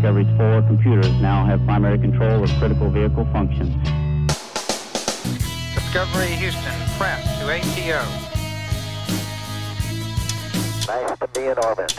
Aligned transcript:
Discovery's 0.00 0.34
four 0.38 0.62
computers 0.62 1.12
now 1.20 1.44
have 1.44 1.62
primary 1.66 1.98
control 1.98 2.42
of 2.42 2.48
critical 2.58 2.88
vehicle 2.88 3.26
functions. 3.34 3.68
Discovery 5.74 6.28
Houston, 6.40 6.72
press 6.96 7.22
to 7.38 7.44
ATO. 7.50 8.00
Nice 10.88 11.18
to 11.18 11.28
be 11.34 11.48
in 11.48 11.58
orbit. 11.58 11.92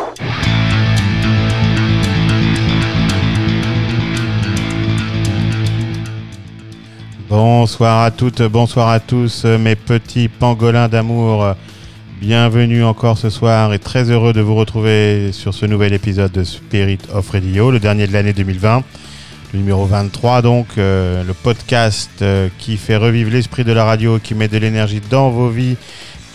Bonsoir 7.30 8.06
à 8.06 8.10
toutes, 8.10 8.42
bonsoir 8.42 8.90
à 8.90 9.00
tous, 9.00 9.46
mes 9.46 9.76
petits 9.76 10.28
pangolins 10.28 10.90
d'amour. 10.90 11.56
Bienvenue 12.22 12.84
encore 12.84 13.18
ce 13.18 13.32
soir 13.32 13.74
et 13.74 13.80
très 13.80 14.12
heureux 14.12 14.32
de 14.32 14.42
vous 14.42 14.54
retrouver 14.54 15.32
sur 15.32 15.56
ce 15.56 15.66
nouvel 15.66 15.92
épisode 15.92 16.32
de 16.32 16.44
Spirit 16.44 17.00
of 17.12 17.28
Radio, 17.32 17.72
le 17.72 17.80
dernier 17.80 18.06
de 18.06 18.14
l'année 18.14 18.32
2020, 18.32 18.84
le 19.54 19.60
numéro 19.60 19.88
23 19.88 20.44
donc, 20.44 20.68
euh, 20.78 21.24
le 21.24 21.34
podcast 21.34 22.12
euh, 22.22 22.50
qui 22.60 22.78
fait 22.78 22.96
revivre 22.96 23.32
l'esprit 23.32 23.64
de 23.64 23.72
la 23.72 23.86
radio, 23.86 24.20
qui 24.20 24.36
met 24.36 24.48
de 24.48 24.60
l'énergie 24.60 25.02
dans 25.10 25.32
vos 25.32 25.50
vies 25.50 25.78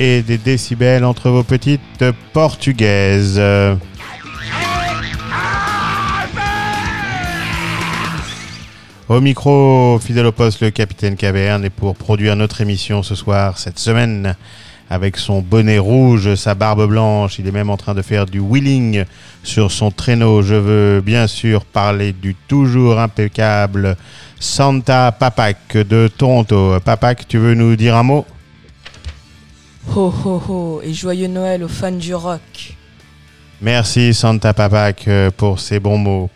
et 0.01 0.23
des 0.23 0.39
décibels 0.39 1.05
entre 1.05 1.31
vos 1.31 1.45
petites 1.45 2.05
portugaises. 2.33 3.41
Au 9.09 9.21
micro, 9.21 10.01
fidèle 10.01 10.27
au 10.27 10.33
poste, 10.33 10.63
le 10.63 10.73
capitaine 10.73 11.15
Caverne, 11.15 11.65
et 11.65 11.71
pour 11.71 11.95
produire 11.95 12.35
notre 12.35 12.61
émission 12.61 13.05
ce 13.05 13.15
soir, 13.15 13.57
cette 13.57 13.79
semaine, 13.79 14.35
avec 14.89 15.17
son 15.17 15.41
bonnet 15.41 15.79
rouge, 15.79 16.35
sa 16.37 16.55
barbe 16.55 16.87
blanche, 16.89 17.39
il 17.39 17.47
est 17.47 17.53
même 17.53 17.71
en 17.71 17.77
train 17.77 17.95
de 17.95 18.03
faire 18.03 18.27
du 18.27 18.39
wheeling 18.39 19.05
sur 19.43 19.73
son 19.73 19.91
traîneau. 19.91 20.43
Je 20.43 20.55
veux 20.55 21.01
bien 21.01 21.27
sûr 21.27 21.65
parler 21.65 22.13
du 22.13 22.35
toujours 22.35 22.99
impeccable 23.01 23.97
Santa 24.39 25.13
Papak 25.13 25.77
de 25.77 26.09
Toronto. 26.09 26.79
Papak, 26.85 27.27
tu 27.27 27.39
veux 27.39 27.55
nous 27.55 27.75
dire 27.75 27.97
un 27.97 28.05
mot? 28.05 28.25
Ho 29.95 30.13
ho 30.25 30.43
ho 30.49 30.81
et 30.83 30.93
joyeux 30.93 31.29
Noël 31.29 31.63
aux 31.63 31.69
fans 31.69 31.93
du 31.93 32.15
rock. 32.15 32.75
Merci 33.63 34.15
Santa 34.15 34.53
Papak 34.53 35.09
euh, 35.09 35.31
pour 35.37 35.61
ces 35.61 35.81
bons 35.81 35.99
mots. 35.99 36.31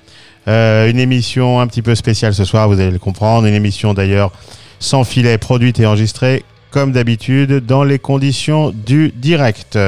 Euh, 0.49 0.89
une 0.89 0.99
émission 0.99 1.61
un 1.61 1.67
petit 1.67 1.83
peu 1.83 1.95
spéciale 1.95 2.35
ce 2.35 2.45
soir, 2.45 2.69
vous 2.69 2.81
allez 2.81 2.91
le 2.91 2.99
comprendre. 2.99 3.47
Une 3.47 3.55
émission 3.55 3.93
d'ailleurs 3.95 4.33
sans 4.79 5.05
filet, 5.05 5.37
produite 5.37 5.79
et 5.79 5.87
enregistrée 5.87 6.43
comme 6.71 6.93
d'habitude 6.93 7.65
dans 7.67 7.85
les 7.85 7.99
conditions 7.99 8.71
du 8.71 9.13
direct. 9.15 9.79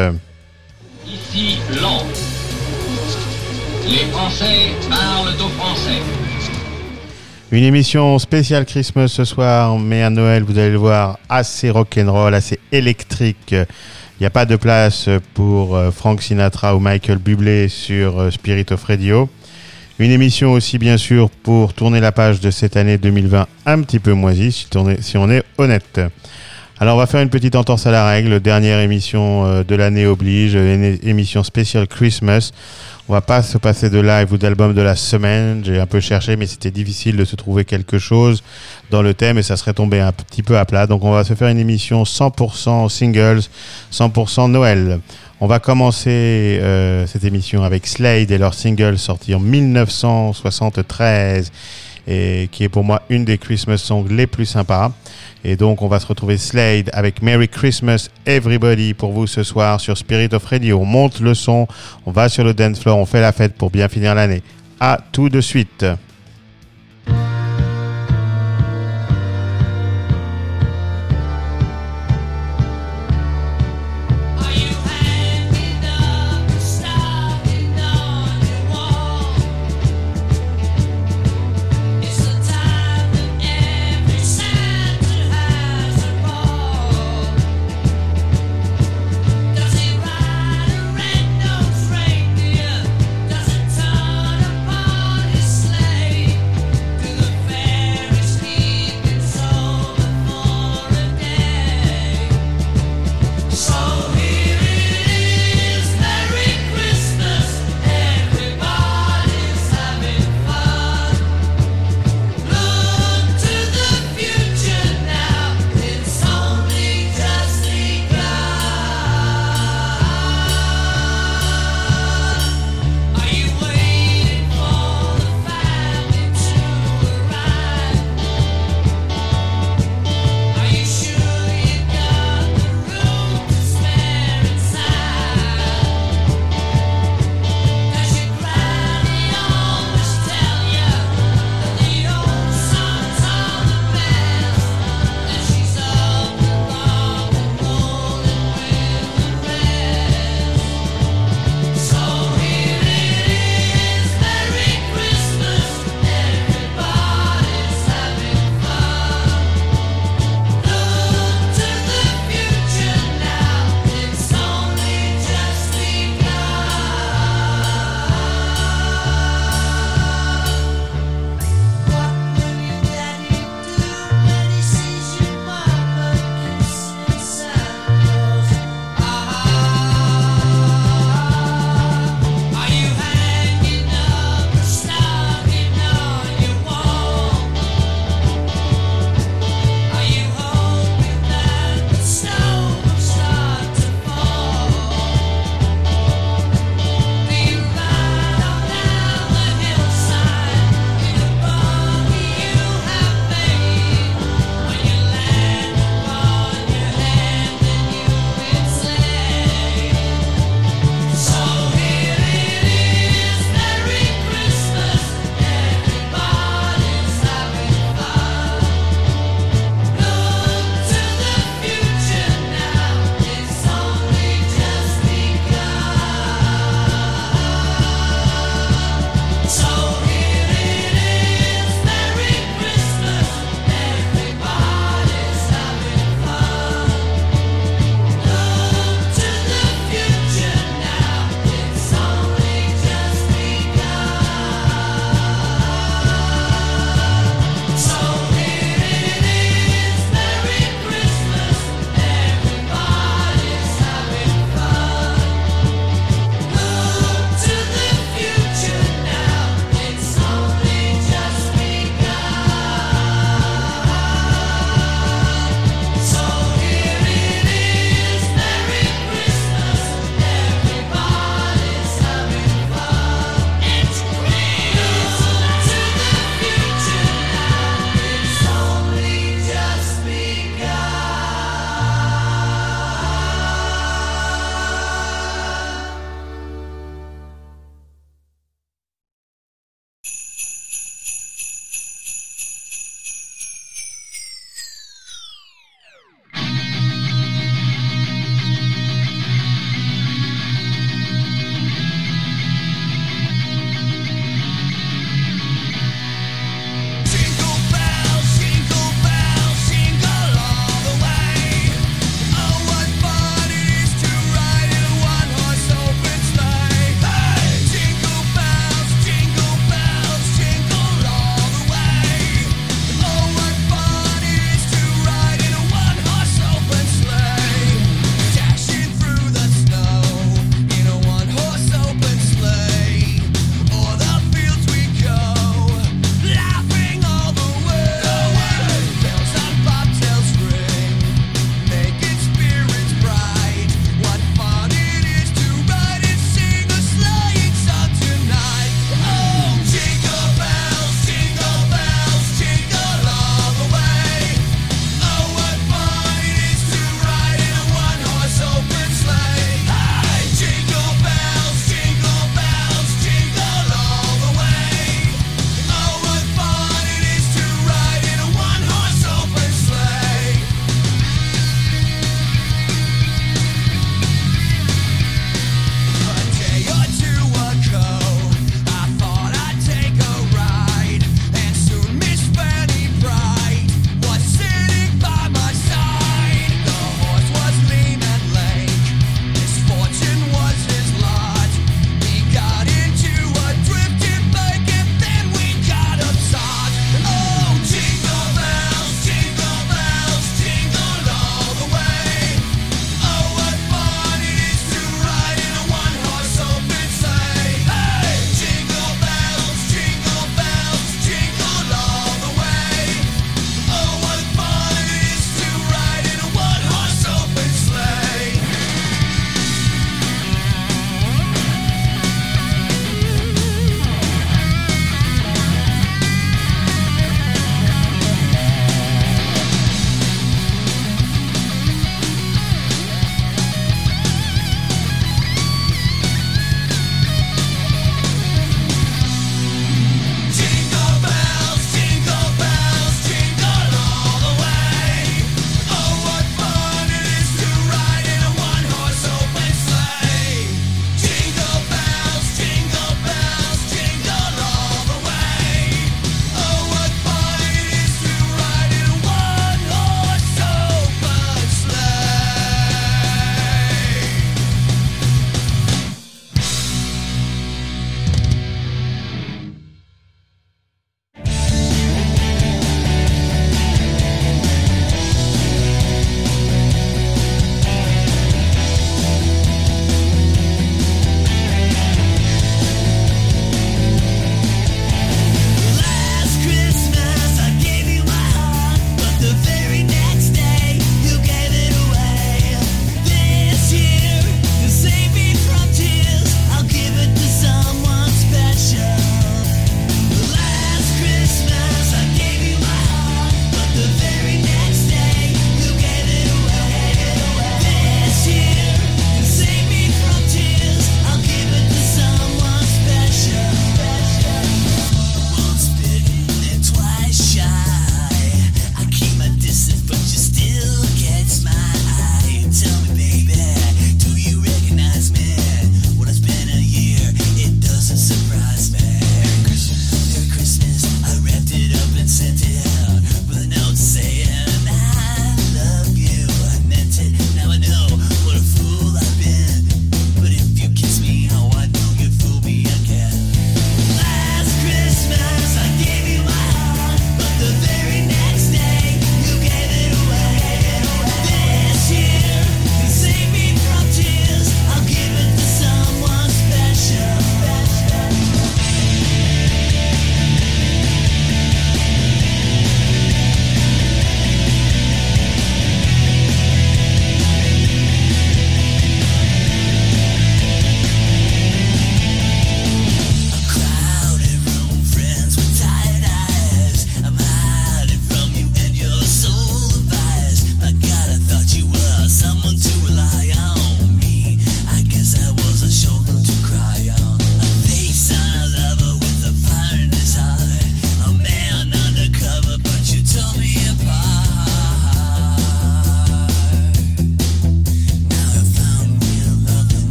Ici 1.07 1.59
Londres. 1.81 2.07
Les 3.89 4.11
Français 4.11 4.73
parlent 4.89 5.35
aux 5.35 5.49
Français. 5.61 6.01
Une 7.51 7.65
émission 7.65 8.19
spéciale 8.19 8.65
Christmas 8.65 9.09
ce 9.09 9.25
soir, 9.25 9.79
mais 9.79 10.03
à 10.03 10.11
Noël, 10.11 10.43
vous 10.43 10.59
allez 10.59 10.71
le 10.71 10.79
voir, 10.79 11.19
assez 11.29 11.69
rock'n'roll, 11.69 12.35
assez 12.35 12.59
électrique. 12.73 13.53
Il 13.53 14.23
n'y 14.23 14.27
a 14.27 14.31
pas 14.31 14.47
de 14.47 14.57
place 14.57 15.09
pour 15.35 15.77
euh, 15.77 15.91
Frank 15.91 16.23
Sinatra 16.23 16.75
ou 16.75 16.81
Michael 16.81 17.19
Bublé 17.19 17.69
sur 17.69 18.21
euh, 18.21 18.31
Spirit 18.31 18.67
of 18.71 18.85
Radio. 18.85 19.29
Une 19.99 20.11
émission 20.11 20.53
aussi, 20.53 20.79
bien 20.79 20.97
sûr, 20.97 21.29
pour 21.29 21.75
tourner 21.75 22.01
la 22.01 22.13
page 22.13 22.41
de 22.41 22.51
cette 22.51 22.77
année 22.77 22.99
2020 22.99 23.47
un 23.67 23.83
petit 23.83 23.99
peu 23.99 24.15
moisie, 24.15 24.53
si 24.53 24.67
on 24.77 24.89
est, 24.89 25.03
si 25.03 25.17
on 25.17 25.31
est 25.31 25.43
honnête. 25.59 26.01
Alors, 26.83 26.97
on 26.97 26.99
va 26.99 27.07
faire 27.07 27.23
une 27.23 27.31
petite 27.31 27.55
entorse 27.55 27.87
à 27.87 27.93
la 27.93 28.05
règle. 28.05 28.41
Dernière 28.41 28.81
émission 28.81 29.47
euh, 29.47 29.63
de 29.63 29.77
l'année 29.77 30.05
oblige, 30.05 30.55
une 30.55 30.99
émission 31.05 31.45
spéciale 31.45 31.87
Christmas. 31.87 32.51
On 33.09 33.13
va 33.13 33.21
pas 33.21 33.45
se 33.45 33.57
passer 33.57 33.89
de 33.89 34.01
live 34.01 34.33
ou 34.33 34.37
d'album 34.37 34.75
de 34.75 34.83
la 34.83 34.97
semaine. 34.97 35.63
J'ai 35.65 35.79
un 35.79 35.87
peu 35.87 36.01
cherché, 36.01 36.35
mais 36.35 36.49
c'était 36.49 36.73
difficile 36.73 37.17
de 37.17 37.25
se 37.25 37.37
trouver 37.37 37.65
quelque 37.65 38.01
chose 38.01 38.43
dans 38.91 39.01
le 39.01 39.15
thème 39.15 39.39
et 39.39 39.45
ça 39.45 39.57
serait 39.57 39.75
tombé 39.75 40.01
un 40.01 40.11
petit 40.11 40.43
peu 40.43 40.59
à 40.59 40.65
plat. 40.65 40.89
Donc, 40.89 41.05
on 41.05 41.13
va 41.13 41.23
se 41.23 41.35
faire 41.35 41.47
une 41.47 41.61
émission 41.61 42.03
100% 42.03 42.89
singles, 42.89 43.43
100% 43.93 44.51
Noël. 44.51 44.99
On 45.41 45.47
va 45.47 45.61
commencer 45.61 46.11
euh, 46.11 47.07
cette 47.07 47.23
émission 47.23 47.63
avec 47.63 47.87
Slade 47.87 48.33
et 48.33 48.39
leur 48.39 48.55
single 48.55 48.99
sorti 48.99 49.37
en 49.37 49.41
1973 49.41 51.53
et 52.09 52.49
qui 52.51 52.65
est 52.65 52.69
pour 52.69 52.83
moi 52.85 53.03
une 53.09 53.25
des 53.25 53.39
Christmas 53.39 53.79
songs 53.79 54.07
les 54.11 54.27
plus 54.27 54.47
sympas. 54.47 54.91
Et 55.45 55.57
donc 55.57 55.83
on 55.83 55.89
va 55.89 55.99
se 55.99 56.07
retrouver 56.07 56.37
Slade 56.39 56.91
avec 56.93 57.23
Merry 57.23 57.49
Christmas 57.49 58.09
Everybody 58.27 58.95
pour 58.95 59.13
vous 59.13 59.27
ce 59.27 59.43
soir 59.43 59.81
sur 59.81 59.99
Spirit 59.99 60.29
of 60.33 60.45
Radio. 60.45 60.81
On 60.81 60.85
monte 60.85 61.21
le 61.21 61.35
son, 61.35 61.67
on 62.07 62.13
va 62.13 62.29
sur 62.29 62.45
le 62.45 62.55
dance 62.55 62.81
floor, 62.81 62.99
on 62.99 63.07
fait 63.07 63.21
la 63.21 63.33
fête 63.33 63.55
pour 63.55 63.71
bien 63.71 63.89
finir 63.89 64.15
l'année. 64.15 64.43
À 64.79 64.99
tout 65.13 65.29
de 65.29 65.41
suite. 65.41 65.85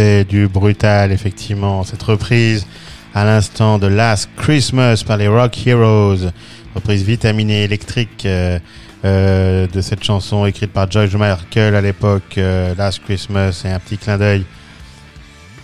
C'est 0.00 0.22
du 0.22 0.46
brutal, 0.46 1.10
effectivement. 1.10 1.82
Cette 1.82 2.04
reprise 2.04 2.68
à 3.16 3.24
l'instant 3.24 3.80
de 3.80 3.88
Last 3.88 4.30
Christmas 4.36 5.02
par 5.04 5.16
les 5.16 5.26
Rock 5.26 5.66
Heroes. 5.66 6.30
Reprise 6.72 7.02
vitaminée 7.02 7.64
électrique 7.64 8.24
euh, 8.24 8.60
euh, 9.04 9.66
de 9.66 9.80
cette 9.80 10.04
chanson 10.04 10.46
écrite 10.46 10.72
par 10.72 10.88
George 10.88 11.16
Michael 11.16 11.74
à 11.74 11.80
l'époque, 11.80 12.38
euh, 12.38 12.76
Last 12.76 13.02
Christmas. 13.06 13.62
Et 13.64 13.70
un 13.70 13.80
petit 13.80 13.98
clin 13.98 14.18
d'œil 14.18 14.44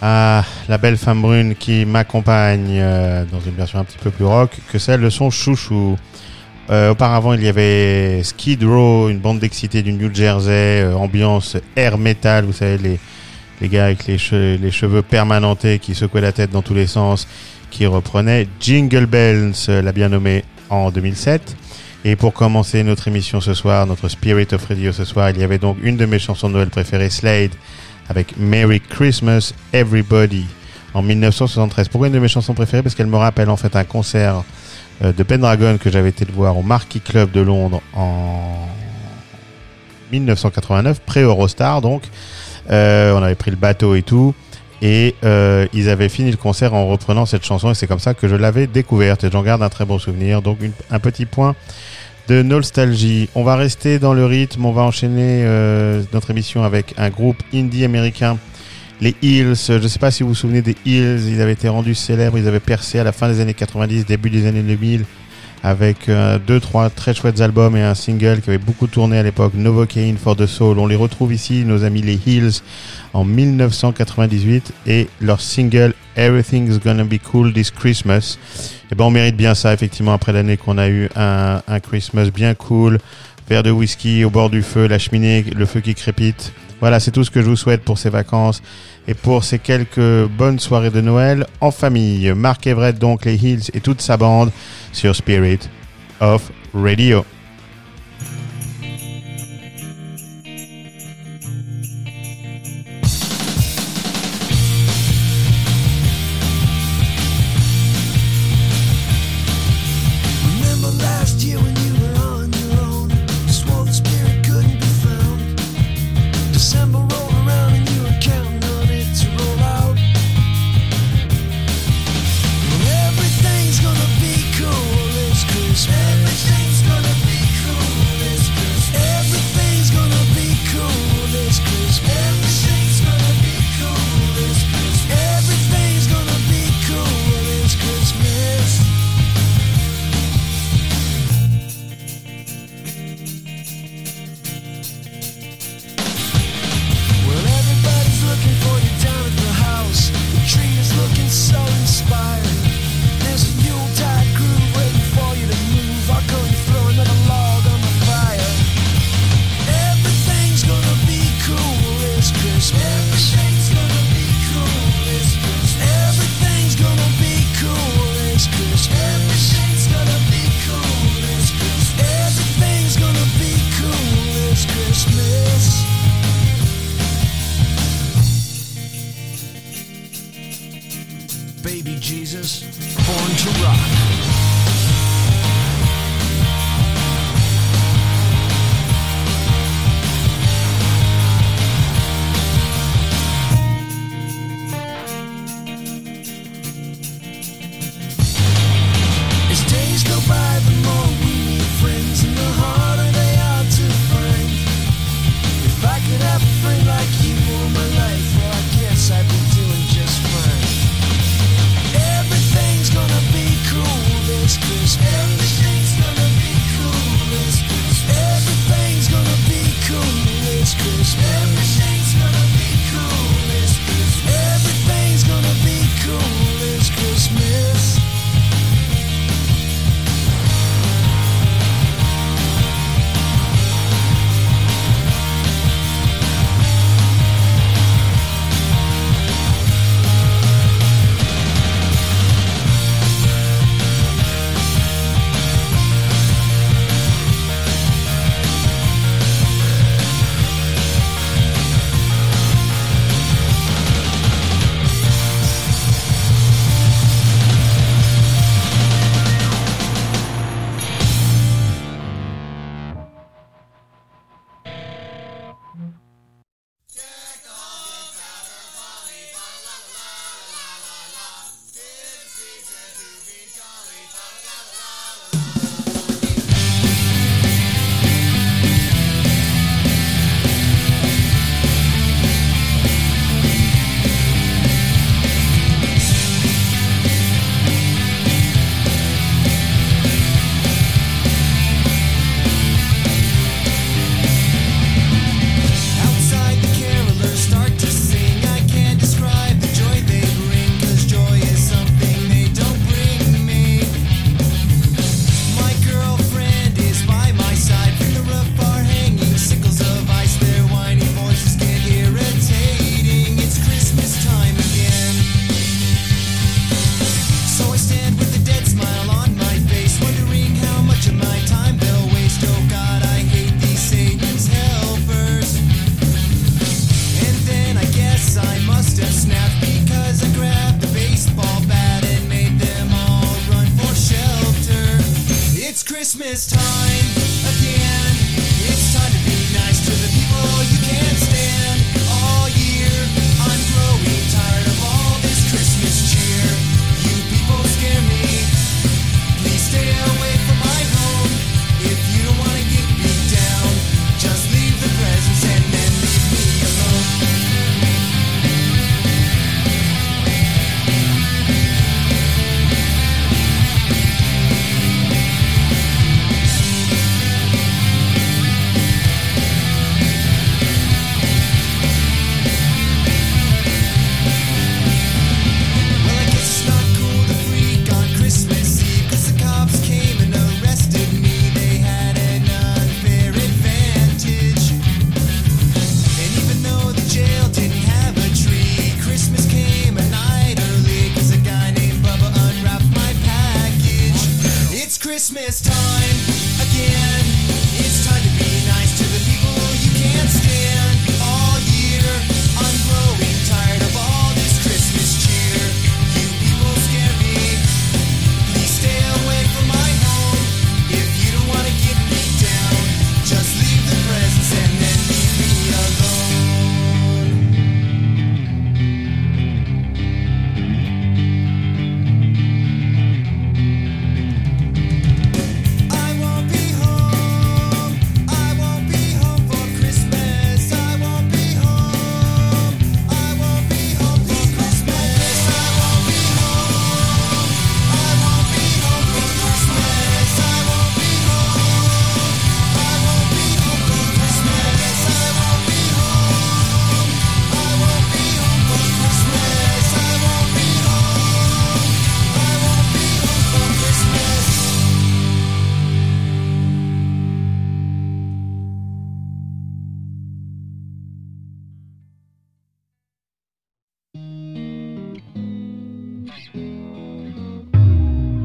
à 0.02 0.42
la 0.68 0.78
belle 0.78 0.96
femme 0.96 1.22
brune 1.22 1.54
qui 1.54 1.84
m'accompagne 1.84 2.82
dans 3.30 3.38
une 3.38 3.54
version 3.54 3.78
un 3.78 3.84
petit 3.84 3.98
peu 3.98 4.10
plus 4.10 4.24
rock 4.24 4.50
que 4.72 4.80
celle 4.80 5.00
de 5.00 5.10
son 5.10 5.30
chouchou. 5.30 5.96
Auparavant, 6.68 7.34
il 7.34 7.44
y 7.44 7.48
avait 7.48 8.20
Skid 8.24 8.64
Row, 8.64 9.10
une 9.10 9.20
bande 9.20 9.38
d'excités 9.38 9.82
du 9.82 9.92
New 9.92 10.12
Jersey, 10.12 10.84
ambiance 10.92 11.56
air 11.76 11.98
metal, 11.98 12.46
vous 12.46 12.52
savez, 12.52 12.78
les, 12.78 12.98
les 13.60 13.68
gars 13.68 13.84
avec 13.86 14.06
les, 14.06 14.16
che- 14.18 14.58
les 14.60 14.70
cheveux 14.70 15.02
permanentés 15.02 15.78
qui 15.78 15.94
secouaient 15.94 16.20
la 16.20 16.32
tête 16.32 16.50
dans 16.50 16.62
tous 16.62 16.74
les 16.74 16.86
sens, 16.86 17.26
qui 17.70 17.86
reprenaient 17.86 18.46
Jingle 18.60 19.06
Bells, 19.06 19.52
euh, 19.68 19.82
l'a 19.82 19.92
bien 19.92 20.08
nommé 20.08 20.44
en 20.70 20.90
2007. 20.90 21.56
Et 22.06 22.16
pour 22.16 22.32
commencer 22.34 22.82
notre 22.82 23.08
émission 23.08 23.40
ce 23.40 23.54
soir, 23.54 23.86
notre 23.86 24.08
Spirit 24.08 24.48
of 24.52 24.64
Radio 24.66 24.92
ce 24.92 25.04
soir, 25.04 25.30
il 25.30 25.38
y 25.38 25.42
avait 25.42 25.58
donc 25.58 25.78
une 25.82 25.96
de 25.96 26.04
mes 26.04 26.18
chansons 26.18 26.48
de 26.48 26.54
Noël 26.54 26.68
préférées, 26.68 27.08
Slade, 27.10 27.52
avec 28.10 28.36
Merry 28.36 28.80
Christmas 28.80 29.54
Everybody 29.72 30.44
en 30.92 31.00
1973. 31.02 31.88
Pourquoi 31.88 32.08
une 32.08 32.12
de 32.12 32.18
mes 32.18 32.28
chansons 32.28 32.52
préférées? 32.54 32.82
Parce 32.82 32.94
qu'elle 32.94 33.06
me 33.06 33.16
rappelle 33.16 33.48
en 33.48 33.56
fait 33.56 33.74
un 33.74 33.84
concert 33.84 34.44
euh, 35.02 35.12
de 35.12 35.22
Pendragon 35.22 35.78
que 35.78 35.90
j'avais 35.90 36.10
été 36.10 36.26
le 36.26 36.32
voir 36.32 36.58
au 36.58 36.62
Marquis 36.62 37.00
Club 37.00 37.30
de 37.30 37.40
Londres 37.40 37.80
en 37.94 38.68
1989, 40.12 41.00
pré-Eurostar 41.00 41.80
donc. 41.80 42.02
Euh, 42.70 43.12
on 43.12 43.22
avait 43.22 43.34
pris 43.34 43.50
le 43.50 43.56
bateau 43.56 43.94
et 43.94 44.02
tout. 44.02 44.34
Et 44.82 45.14
euh, 45.24 45.66
ils 45.72 45.88
avaient 45.88 46.08
fini 46.08 46.30
le 46.30 46.36
concert 46.36 46.74
en 46.74 46.86
reprenant 46.86 47.26
cette 47.26 47.44
chanson 47.44 47.70
et 47.70 47.74
c'est 47.74 47.86
comme 47.86 48.00
ça 48.00 48.12
que 48.12 48.28
je 48.28 48.36
l'avais 48.36 48.66
découverte 48.66 49.24
et 49.24 49.30
j'en 49.30 49.42
garde 49.42 49.62
un 49.62 49.70
très 49.70 49.86
bon 49.86 49.98
souvenir. 49.98 50.42
Donc 50.42 50.58
un 50.90 50.98
petit 50.98 51.26
point 51.26 51.54
de 52.28 52.42
nostalgie. 52.42 53.28
On 53.34 53.44
va 53.44 53.56
rester 53.56 53.98
dans 53.98 54.12
le 54.12 54.26
rythme, 54.26 54.64
on 54.64 54.72
va 54.72 54.82
enchaîner 54.82 55.42
euh, 55.44 56.02
notre 56.12 56.30
émission 56.30 56.64
avec 56.64 56.94
un 56.98 57.08
groupe 57.10 57.42
indie 57.54 57.84
américain, 57.84 58.38
les 59.00 59.14
Hills. 59.22 59.54
Je 59.68 59.74
ne 59.74 59.88
sais 59.88 59.98
pas 59.98 60.10
si 60.10 60.22
vous 60.22 60.30
vous 60.30 60.34
souvenez 60.34 60.62
des 60.62 60.76
Hills, 60.84 61.28
ils 61.28 61.40
avaient 61.40 61.52
été 61.52 61.68
rendus 61.68 61.94
célèbres, 61.94 62.36
ils 62.36 62.48
avaient 62.48 62.60
percé 62.60 62.98
à 62.98 63.04
la 63.04 63.12
fin 63.12 63.28
des 63.28 63.40
années 63.40 63.54
90, 63.54 64.06
début 64.06 64.30
des 64.30 64.46
années 64.46 64.62
2000 64.62 65.04
avec 65.64 66.10
euh, 66.10 66.38
deux, 66.38 66.60
trois 66.60 66.90
très 66.90 67.14
chouettes 67.14 67.40
albums 67.40 67.74
et 67.74 67.80
un 67.80 67.94
single 67.94 68.42
qui 68.42 68.50
avait 68.50 68.58
beaucoup 68.58 68.86
tourné 68.86 69.16
à 69.16 69.22
l'époque, 69.22 69.54
Novocaine 69.54 70.18
for 70.18 70.36
the 70.36 70.44
Soul. 70.44 70.78
On 70.78 70.86
les 70.86 70.94
retrouve 70.94 71.32
ici, 71.32 71.64
nos 71.64 71.84
amis 71.84 72.02
les 72.02 72.20
Hills, 72.26 72.60
en 73.14 73.24
1998 73.24 74.72
et 74.86 75.08
leur 75.22 75.40
single 75.40 75.94
Everything's 76.16 76.78
Gonna 76.78 77.04
Be 77.04 77.18
Cool 77.18 77.54
This 77.54 77.70
Christmas. 77.70 78.36
Et 78.92 78.94
ben 78.94 79.06
on 79.06 79.10
mérite 79.10 79.38
bien 79.38 79.54
ça 79.54 79.72
effectivement 79.72 80.12
après 80.12 80.34
l'année 80.34 80.58
qu'on 80.58 80.76
a 80.76 80.90
eu 80.90 81.08
un, 81.16 81.62
un 81.66 81.80
Christmas 81.80 82.26
bien 82.26 82.54
cool, 82.54 82.98
verre 83.48 83.62
de 83.62 83.70
whisky 83.70 84.22
au 84.22 84.30
bord 84.30 84.50
du 84.50 84.62
feu, 84.62 84.86
la 84.86 84.98
cheminée, 84.98 85.46
le 85.56 85.64
feu 85.64 85.80
qui 85.80 85.94
crépite. 85.94 86.52
Voilà, 86.80 87.00
c'est 87.00 87.10
tout 87.10 87.24
ce 87.24 87.30
que 87.30 87.40
je 87.40 87.46
vous 87.46 87.56
souhaite 87.56 87.82
pour 87.82 87.96
ces 87.96 88.10
vacances 88.10 88.60
et 89.06 89.14
pour 89.14 89.44
ces 89.44 89.58
quelques 89.58 90.26
bonnes 90.26 90.58
soirées 90.58 90.90
de 90.90 91.00
Noël 91.00 91.46
en 91.60 91.70
famille. 91.70 92.32
Marc 92.34 92.66
Everett 92.66 92.98
donc 92.98 93.24
les 93.24 93.36
Hills 93.36 93.70
et 93.74 93.80
toute 93.80 94.00
sa 94.00 94.16
bande 94.16 94.50
sur 94.92 95.14
Spirit 95.14 95.60
of 96.20 96.50
Radio. 96.72 97.24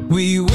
We 0.09 0.48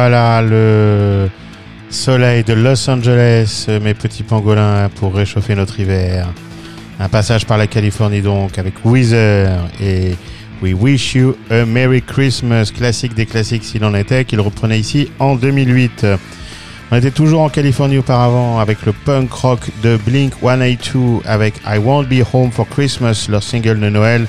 Voilà 0.00 0.42
le 0.42 1.28
soleil 1.90 2.44
de 2.44 2.52
Los 2.52 2.88
Angeles, 2.88 3.66
mes 3.82 3.94
petits 3.94 4.22
pangolins, 4.22 4.88
pour 4.94 5.12
réchauffer 5.12 5.56
notre 5.56 5.80
hiver. 5.80 6.28
Un 7.00 7.08
passage 7.08 7.46
par 7.46 7.58
la 7.58 7.66
Californie 7.66 8.20
donc 8.20 8.58
avec 8.58 8.74
Weezer 8.84 9.58
et 9.80 10.14
We 10.62 10.72
Wish 10.72 11.16
You 11.16 11.34
a 11.50 11.64
Merry 11.64 12.00
Christmas, 12.00 12.70
classique 12.72 13.14
des 13.14 13.26
classiques 13.26 13.64
s'il 13.64 13.84
en 13.84 13.92
était, 13.92 14.24
qu'il 14.24 14.40
reprenait 14.40 14.78
ici 14.78 15.10
en 15.18 15.34
2008. 15.34 16.06
On 16.92 16.96
était 16.96 17.10
toujours 17.10 17.40
en 17.40 17.48
Californie 17.48 17.98
auparavant 17.98 18.60
avec 18.60 18.86
le 18.86 18.92
punk 18.92 19.32
rock 19.32 19.68
de 19.82 19.96
Blink 19.96 20.32
182 20.40 21.22
avec 21.24 21.54
I 21.66 21.78
Won't 21.78 22.04
Be 22.04 22.22
Home 22.32 22.52
for 22.52 22.68
Christmas, 22.68 23.26
leur 23.28 23.42
single 23.42 23.80
de 23.80 23.88
Noël 23.88 24.28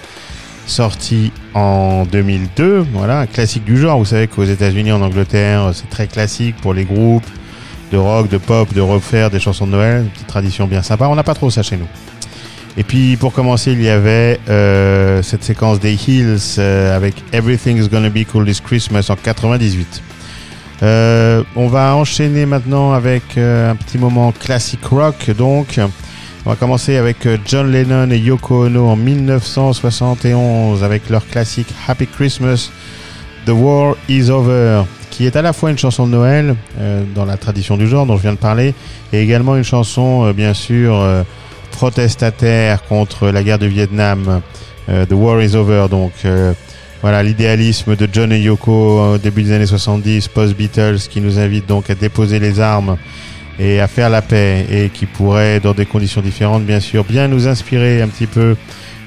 sorti 0.69 1.31
en 1.53 2.05
2002. 2.05 2.85
Voilà, 2.93 3.19
un 3.21 3.25
classique 3.25 3.65
du 3.65 3.77
genre. 3.77 3.99
Vous 3.99 4.05
savez 4.05 4.27
qu'aux 4.27 4.43
États-Unis, 4.43 4.91
en 4.91 5.01
Angleterre, 5.01 5.71
c'est 5.73 5.89
très 5.89 6.07
classique 6.07 6.55
pour 6.61 6.73
les 6.73 6.85
groupes 6.85 7.25
de 7.91 7.97
rock, 7.97 8.29
de 8.29 8.37
pop, 8.37 8.71
de 8.73 8.81
refaire 8.81 9.29
des 9.29 9.39
chansons 9.39 9.65
de 9.65 9.71
Noël. 9.71 10.03
Une 10.03 10.09
petite 10.09 10.27
tradition 10.27 10.67
bien 10.67 10.81
sympa. 10.81 11.07
On 11.07 11.15
n'a 11.15 11.23
pas 11.23 11.33
trop 11.33 11.49
ça 11.49 11.63
chez 11.63 11.77
nous. 11.77 11.87
Et 12.77 12.83
puis 12.83 13.17
pour 13.17 13.33
commencer, 13.33 13.71
il 13.73 13.81
y 13.81 13.89
avait 13.89 14.39
euh, 14.47 15.21
cette 15.23 15.43
séquence 15.43 15.79
des 15.79 15.95
Hills 15.95 16.37
euh, 16.59 16.95
avec 16.95 17.15
Everything's 17.33 17.89
Gonna 17.89 18.09
Be 18.09 18.23
Cool 18.25 18.45
This 18.45 18.61
Christmas 18.61 19.07
en 19.09 19.15
98. 19.15 20.03
Euh, 20.81 21.43
on 21.55 21.67
va 21.67 21.95
enchaîner 21.95 22.45
maintenant 22.45 22.93
avec 22.93 23.37
euh, 23.37 23.71
un 23.71 23.75
petit 23.75 23.97
moment 23.97 24.31
classic 24.31 24.83
rock. 24.85 25.31
Donc, 25.31 25.79
on 26.45 26.49
va 26.51 26.55
commencer 26.55 26.95
avec 26.95 27.25
euh, 27.25 27.37
John 27.45 27.71
Lennon 27.71 28.09
et 28.11 28.17
Yoko 28.17 28.65
Ono 28.65 28.87
en 28.87 28.95
1971 28.95 30.83
avec 30.83 31.09
leur 31.09 31.27
classique 31.27 31.67
Happy 31.87 32.07
Christmas, 32.07 32.71
The 33.45 33.51
War 33.51 33.95
Is 34.07 34.29
Over, 34.29 34.83
qui 35.09 35.25
est 35.25 35.35
à 35.35 35.41
la 35.41 35.53
fois 35.53 35.71
une 35.71 35.77
chanson 35.77 36.07
de 36.07 36.11
Noël 36.11 36.55
euh, 36.79 37.03
dans 37.13 37.25
la 37.25 37.37
tradition 37.37 37.77
du 37.77 37.87
genre 37.87 38.05
dont 38.05 38.17
je 38.17 38.21
viens 38.21 38.33
de 38.33 38.37
parler, 38.37 38.73
et 39.11 39.21
également 39.21 39.55
une 39.55 39.63
chanson, 39.63 40.25
euh, 40.25 40.33
bien 40.33 40.53
sûr, 40.53 40.95
euh, 40.95 41.23
protestataire 41.71 42.83
contre 42.83 43.29
la 43.29 43.43
guerre 43.43 43.59
du 43.59 43.69
Vietnam. 43.69 44.41
Euh, 44.89 45.05
The 45.05 45.13
War 45.13 45.41
Is 45.41 45.55
Over, 45.55 45.87
donc 45.89 46.13
euh, 46.25 46.53
voilà 47.01 47.21
l'idéalisme 47.21 47.95
de 47.95 48.07
John 48.11 48.31
et 48.31 48.39
Yoko 48.39 49.13
au 49.13 49.17
début 49.17 49.43
des 49.43 49.51
années 49.51 49.65
70, 49.65 50.27
post-Beatles, 50.29 50.97
qui 51.09 51.21
nous 51.21 51.37
invite 51.37 51.67
donc 51.67 51.89
à 51.89 51.95
déposer 51.95 52.39
les 52.39 52.59
armes 52.59 52.97
et 53.59 53.79
à 53.81 53.87
faire 53.87 54.09
la 54.09 54.21
paix 54.21 54.65
et 54.71 54.89
qui 54.89 55.05
pourrait, 55.05 55.59
dans 55.59 55.73
des 55.73 55.85
conditions 55.85 56.21
différentes, 56.21 56.63
bien 56.63 56.79
sûr, 56.79 57.03
bien 57.03 57.27
nous 57.27 57.47
inspirer 57.47 58.01
un 58.01 58.07
petit 58.07 58.27
peu 58.27 58.55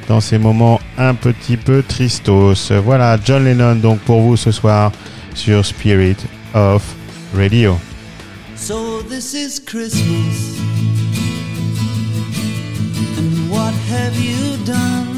dans 0.08 0.20
ces 0.20 0.38
moments 0.38 0.80
un 0.98 1.14
petit 1.14 1.56
peu 1.56 1.82
tristos. 1.82 2.70
Voilà, 2.70 3.18
John 3.24 3.44
Lennon 3.44 3.76
donc 3.76 4.00
pour 4.00 4.20
vous 4.20 4.36
ce 4.36 4.50
soir 4.50 4.92
sur 5.34 5.64
Spirit 5.64 6.16
of 6.54 6.82
Radio. 7.34 7.78
So 8.56 9.02
this 9.08 9.34
is 9.34 9.58
Christmas. 9.58 10.60
And 13.18 13.50
what 13.50 13.72
have 13.90 14.14
you 14.20 14.56
done? 14.64 15.11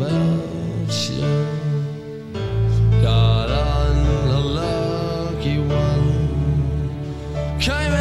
about 0.00 0.94
you. 1.10 1.28
Got 3.02 3.50
one. 5.58 6.08
Came 7.60 7.92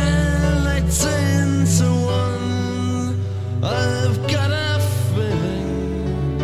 to 1.78 1.88
1. 1.92 3.64
I've 3.64 4.18
got 4.32 4.52
a 4.52 4.80
feeling 5.14 6.38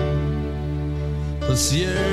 this 1.40 1.72
year. 1.72 2.05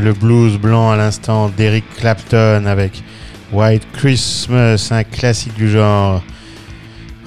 Le 0.00 0.12
blues 0.12 0.58
blanc 0.58 0.90
à 0.90 0.96
l'instant 0.96 1.48
d'Eric 1.48 1.84
Clapton 1.96 2.64
avec 2.66 3.02
White 3.52 3.86
Christmas, 3.92 4.88
un 4.90 5.04
classique 5.04 5.54
du 5.54 5.70
genre. 5.70 6.22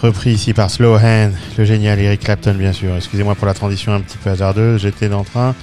Repris 0.01 0.31
ici 0.31 0.53
par 0.53 0.69
Slow 0.69 0.97
Hand, 0.97 1.31
le 1.57 1.63
génial 1.63 1.97
Eric 1.97 2.21
Clapton 2.21 2.55
bien 2.55 2.73
sûr. 2.73 2.93
Excusez-moi 2.95 3.35
pour 3.35 3.47
la 3.47 3.53
transition 3.53 3.93
un 3.93 4.01
petit 4.01 4.17
peu 4.17 4.31
hasardeuse, 4.31 4.81
j'étais 4.81 5.13
en 5.13 5.23
train 5.23 5.55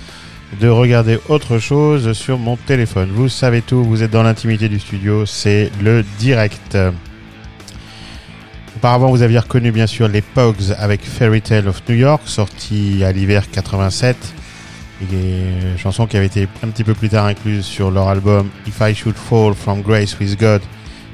de 0.61 0.69
regarder 0.69 1.19
autre 1.29 1.59
chose 1.59 2.13
sur 2.15 2.39
mon 2.39 2.57
téléphone. 2.57 3.11
Vous 3.13 3.29
savez 3.29 3.61
tout, 3.61 3.85
vous 3.85 4.03
êtes 4.03 4.11
dans 4.11 4.23
l'intimité 4.23 4.69
du 4.69 4.81
studio, 4.81 5.27
c'est 5.27 5.71
le 5.83 6.05
direct. 6.19 6.79
Auparavant, 8.77 9.11
vous 9.11 9.21
aviez 9.21 9.39
reconnu 9.39 9.73
bien 9.73 9.87
sûr 9.87 10.09
les 10.09 10.23
Pogs 10.23 10.75
avec 10.79 11.03
Fairy 11.03 11.43
Tale 11.43 11.69
of 11.69 11.83
New 11.89 11.97
York, 11.97 12.23
sorti 12.25 13.05
à 13.05 13.13
l'hiver 13.13 13.51
87. 13.51 14.17
Et 15.03 15.15
euh, 15.15 15.77
chanson 15.79 16.07
qui 16.07 16.17
avait 16.17 16.27
été 16.27 16.47
un 16.63 16.69
petit 16.69 16.85
peu 16.85 16.95
plus 16.95 17.09
tard 17.09 17.25
incluse 17.25 17.65
sur 17.65 17.91
leur 17.91 18.09
album 18.09 18.51
If 18.67 18.81
I 18.81 18.95
Should 18.95 19.17
Fall 19.17 19.55
From 19.55 19.81
Grace 19.81 20.19
With 20.19 20.39
God, 20.39 20.61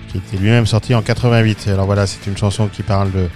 qui 0.08 0.18
était 0.18 0.36
lui-même 0.36 0.66
sorti 0.66 0.94
en 0.94 1.02
88. 1.02 1.68
Alors 1.68 1.86
voilà, 1.86 2.06
c'est 2.06 2.26
une 2.26 2.36
chanson 2.36 2.68
qui 2.68 2.82
parle 2.82 3.12
de, 3.12 3.28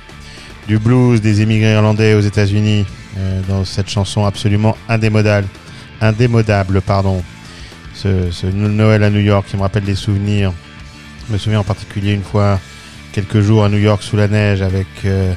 du 0.66 0.78
blues 0.78 1.20
des 1.20 1.40
émigrés 1.40 1.72
irlandais 1.72 2.14
aux 2.14 2.20
États-Unis, 2.20 2.84
euh, 3.16 3.40
dans 3.48 3.64
cette 3.64 3.88
chanson 3.88 4.24
absolument 4.24 4.76
indémodable, 4.88 5.46
indémodable 6.00 6.80
pardon. 6.80 7.22
Ce, 7.94 8.30
ce 8.30 8.46
Noël 8.46 9.02
à 9.04 9.10
New 9.10 9.20
York 9.20 9.46
qui 9.48 9.56
me 9.56 9.62
rappelle 9.62 9.84
des 9.84 9.94
souvenirs. 9.94 10.52
Je 11.28 11.32
me 11.32 11.38
souviens 11.38 11.60
en 11.60 11.64
particulier 11.64 12.12
une 12.12 12.22
fois, 12.22 12.58
quelques 13.12 13.40
jours 13.40 13.64
à 13.64 13.68
New 13.68 13.78
York 13.78 14.02
sous 14.02 14.16
la 14.16 14.26
neige 14.26 14.62
avec 14.62 14.86
euh, 15.04 15.32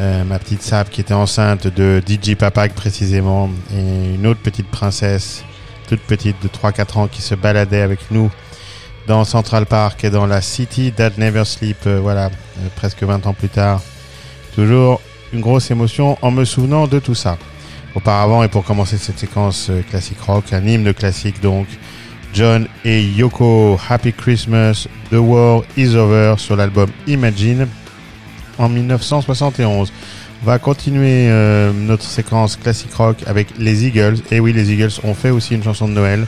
euh, 0.00 0.24
ma 0.24 0.38
petite 0.38 0.62
Sab 0.62 0.88
qui 0.88 1.02
était 1.02 1.14
enceinte 1.14 1.66
de 1.66 2.02
DJ 2.06 2.34
Papak 2.34 2.74
précisément 2.74 3.50
et 3.74 4.14
une 4.14 4.26
autre 4.26 4.40
petite 4.40 4.68
princesse 4.68 5.44
toute 5.88 6.00
petite 6.00 6.36
de 6.42 6.48
3-4 6.48 6.98
ans 6.98 7.06
qui 7.06 7.20
se 7.20 7.34
baladait 7.34 7.82
avec 7.82 8.10
nous 8.10 8.30
dans 9.06 9.24
Central 9.24 9.66
Park 9.66 10.02
et 10.04 10.10
dans 10.10 10.26
la 10.26 10.40
City 10.40 10.92
That 10.92 11.12
Never 11.18 11.44
Sleep, 11.44 11.76
euh, 11.86 12.00
voilà, 12.00 12.26
euh, 12.26 12.68
presque 12.76 13.02
20 13.02 13.26
ans 13.26 13.34
plus 13.34 13.48
tard. 13.48 13.82
Toujours 14.54 15.02
une 15.32 15.40
grosse 15.40 15.70
émotion 15.70 16.16
en 16.22 16.30
me 16.30 16.44
souvenant 16.44 16.86
de 16.86 16.98
tout 16.98 17.14
ça. 17.14 17.36
Auparavant, 17.94 18.42
et 18.42 18.48
pour 18.48 18.64
commencer 18.64 18.96
cette 18.98 19.18
séquence 19.18 19.70
classique 19.90 20.20
rock, 20.20 20.52
un 20.52 20.64
hymne 20.64 20.94
classique 20.94 21.40
donc, 21.40 21.66
John 22.32 22.68
et 22.84 23.02
Yoko, 23.02 23.78
Happy 23.88 24.12
Christmas, 24.12 24.86
The 25.10 25.16
War 25.16 25.62
is 25.76 25.96
Over 25.96 26.36
sur 26.38 26.54
l'album 26.56 26.88
Imagine 27.08 27.66
en 28.60 28.68
1971. 28.68 29.92
On 30.42 30.46
va 30.46 30.58
continuer 30.58 31.28
euh, 31.28 31.72
notre 31.72 32.04
séquence 32.04 32.56
classique 32.56 32.94
rock 32.94 33.16
avec 33.26 33.48
les 33.58 33.86
Eagles. 33.86 34.18
Et 34.30 34.40
oui, 34.40 34.52
les 34.52 34.72
Eagles 34.72 34.92
ont 35.04 35.14
fait 35.14 35.30
aussi 35.30 35.54
une 35.54 35.62
chanson 35.64 35.88
de 35.88 35.92
Noël. 35.92 36.26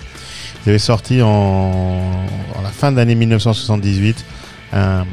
Ils 0.65 0.71
avaient 0.71 0.79
sorti 0.79 1.21
en, 1.23 2.01
la 2.63 2.69
fin 2.71 2.93
d'année 2.93 3.15
1978 3.15 4.25
un, 4.73 4.79
un- 5.01 5.05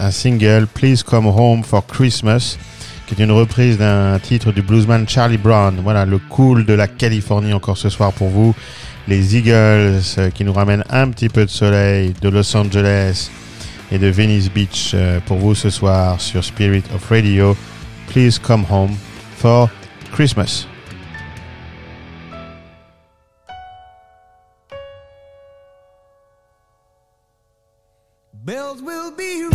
un 0.00 0.10
single, 0.10 0.66
Please 0.72 1.02
Come 1.04 1.26
Home 1.26 1.64
for 1.64 1.86
Christmas, 1.86 2.56
qui 3.06 3.14
est 3.20 3.24
une 3.24 3.32
reprise 3.32 3.78
d'un 3.78 4.18
titre 4.20 4.52
du 4.52 4.62
bluesman 4.62 5.08
Charlie 5.08 5.38
Brown. 5.38 5.80
Voilà, 5.82 6.04
le 6.04 6.18
cool 6.18 6.64
de 6.66 6.74
la 6.74 6.86
Californie 6.88 7.52
encore 7.52 7.78
ce 7.78 7.88
soir 7.88 8.12
pour 8.12 8.28
vous. 8.28 8.54
Les 9.08 9.36
Eagles 9.36 9.50
euh, 10.18 10.30
qui 10.34 10.44
nous 10.44 10.52
ramènent 10.52 10.84
un 10.90 11.08
petit 11.08 11.28
peu 11.28 11.44
de 11.44 11.50
soleil 11.50 12.14
de 12.20 12.28
Los 12.28 12.54
Angeles 12.56 13.30
et 13.90 13.98
de 13.98 14.08
Venice 14.08 14.50
Beach 14.50 14.92
euh, 14.94 15.20
pour 15.26 15.38
vous 15.38 15.54
ce 15.54 15.70
soir 15.70 16.20
sur 16.20 16.44
Spirit 16.44 16.84
of 16.94 17.08
Radio. 17.08 17.56
Please 18.08 18.38
come 18.38 18.64
home 18.70 18.96
for 19.36 19.68
Christmas. 20.12 20.66
Bells 28.44 28.82
will 28.82 29.12
be 29.16 29.49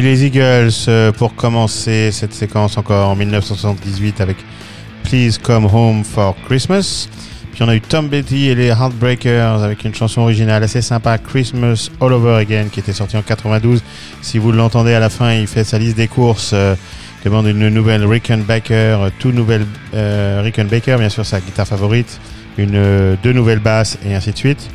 les 0.00 0.24
Eagles 0.24 0.70
euh, 0.88 1.12
pour 1.12 1.34
commencer 1.34 2.10
cette 2.12 2.32
séquence 2.32 2.76
encore 2.76 3.08
en 3.08 3.16
1978 3.16 4.20
avec 4.20 4.36
Please 5.04 5.38
Come 5.42 5.66
Home 5.66 6.04
for 6.04 6.36
Christmas. 6.46 7.08
Puis 7.52 7.64
on 7.64 7.68
a 7.68 7.74
eu 7.74 7.80
Tom 7.80 8.08
Petty 8.08 8.48
et 8.48 8.54
les 8.54 8.68
Heartbreakers 8.68 9.64
avec 9.64 9.84
une 9.84 9.94
chanson 9.94 10.20
originale 10.20 10.62
assez 10.62 10.80
sympa, 10.80 11.18
Christmas 11.18 11.90
All 12.00 12.12
Over 12.12 12.36
Again, 12.36 12.66
qui 12.70 12.78
était 12.78 12.92
sortie 12.92 13.16
en 13.16 13.22
92. 13.22 13.82
Si 14.22 14.38
vous 14.38 14.52
l'entendez 14.52 14.94
à 14.94 15.00
la 15.00 15.10
fin, 15.10 15.32
il 15.32 15.48
fait 15.48 15.64
sa 15.64 15.78
liste 15.78 15.96
des 15.96 16.06
courses, 16.06 16.52
euh, 16.52 16.76
demande 17.24 17.46
une 17.46 17.68
nouvelle 17.68 18.04
Rickenbacker, 18.04 19.02
euh, 19.02 19.10
tout 19.18 19.32
nouvelle 19.32 19.66
euh, 19.94 20.40
Rickenbacker, 20.44 20.98
bien 20.98 21.08
sûr 21.08 21.26
sa 21.26 21.40
guitare 21.40 21.66
favorite, 21.66 22.20
une 22.58 23.16
deux 23.22 23.32
nouvelles 23.32 23.58
basses 23.58 23.98
et 24.06 24.14
ainsi 24.14 24.30
de 24.30 24.38
suite. 24.38 24.70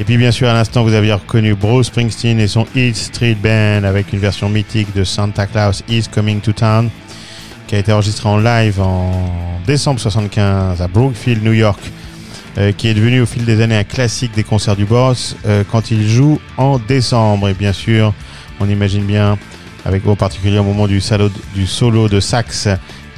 Et 0.00 0.04
puis 0.04 0.16
bien 0.16 0.30
sûr 0.30 0.48
à 0.48 0.52
l'instant 0.52 0.84
vous 0.84 0.92
aviez 0.94 1.12
reconnu 1.12 1.54
Bruce 1.54 1.88
Springsteen 1.88 2.38
et 2.38 2.46
son 2.46 2.66
East 2.76 3.14
Street 3.14 3.34
Band 3.42 3.82
avec 3.84 4.12
une 4.12 4.20
version 4.20 4.48
mythique 4.48 4.94
de 4.94 5.02
Santa 5.04 5.46
Claus 5.46 5.82
is 5.88 6.04
Coming 6.12 6.40
to 6.40 6.52
Town 6.52 6.88
qui 7.66 7.74
a 7.74 7.78
été 7.78 7.92
enregistrée 7.92 8.28
en 8.28 8.38
live 8.38 8.80
en 8.80 9.10
décembre 9.66 10.00
75 10.00 10.80
à 10.80 10.88
Brookfield, 10.88 11.44
New 11.44 11.52
York, 11.52 11.78
euh, 12.56 12.72
qui 12.72 12.88
est 12.88 12.94
devenu 12.94 13.20
au 13.20 13.26
fil 13.26 13.44
des 13.44 13.60
années 13.60 13.76
un 13.76 13.84
classique 13.84 14.32
des 14.34 14.42
concerts 14.44 14.74
du 14.76 14.86
boss 14.86 15.36
euh, 15.46 15.64
quand 15.70 15.90
il 15.90 16.08
joue 16.08 16.40
en 16.56 16.78
décembre. 16.78 17.50
Et 17.50 17.52
bien 17.52 17.74
sûr, 17.74 18.14
on 18.58 18.70
imagine 18.70 19.02
bien, 19.04 19.36
avec 19.84 20.06
au 20.06 20.14
particulier 20.14 20.58
au 20.58 20.62
moment 20.64 20.86
du, 20.86 21.02
salo- 21.02 21.28
du 21.54 21.66
solo 21.66 22.08
de 22.08 22.20
sax, 22.20 22.68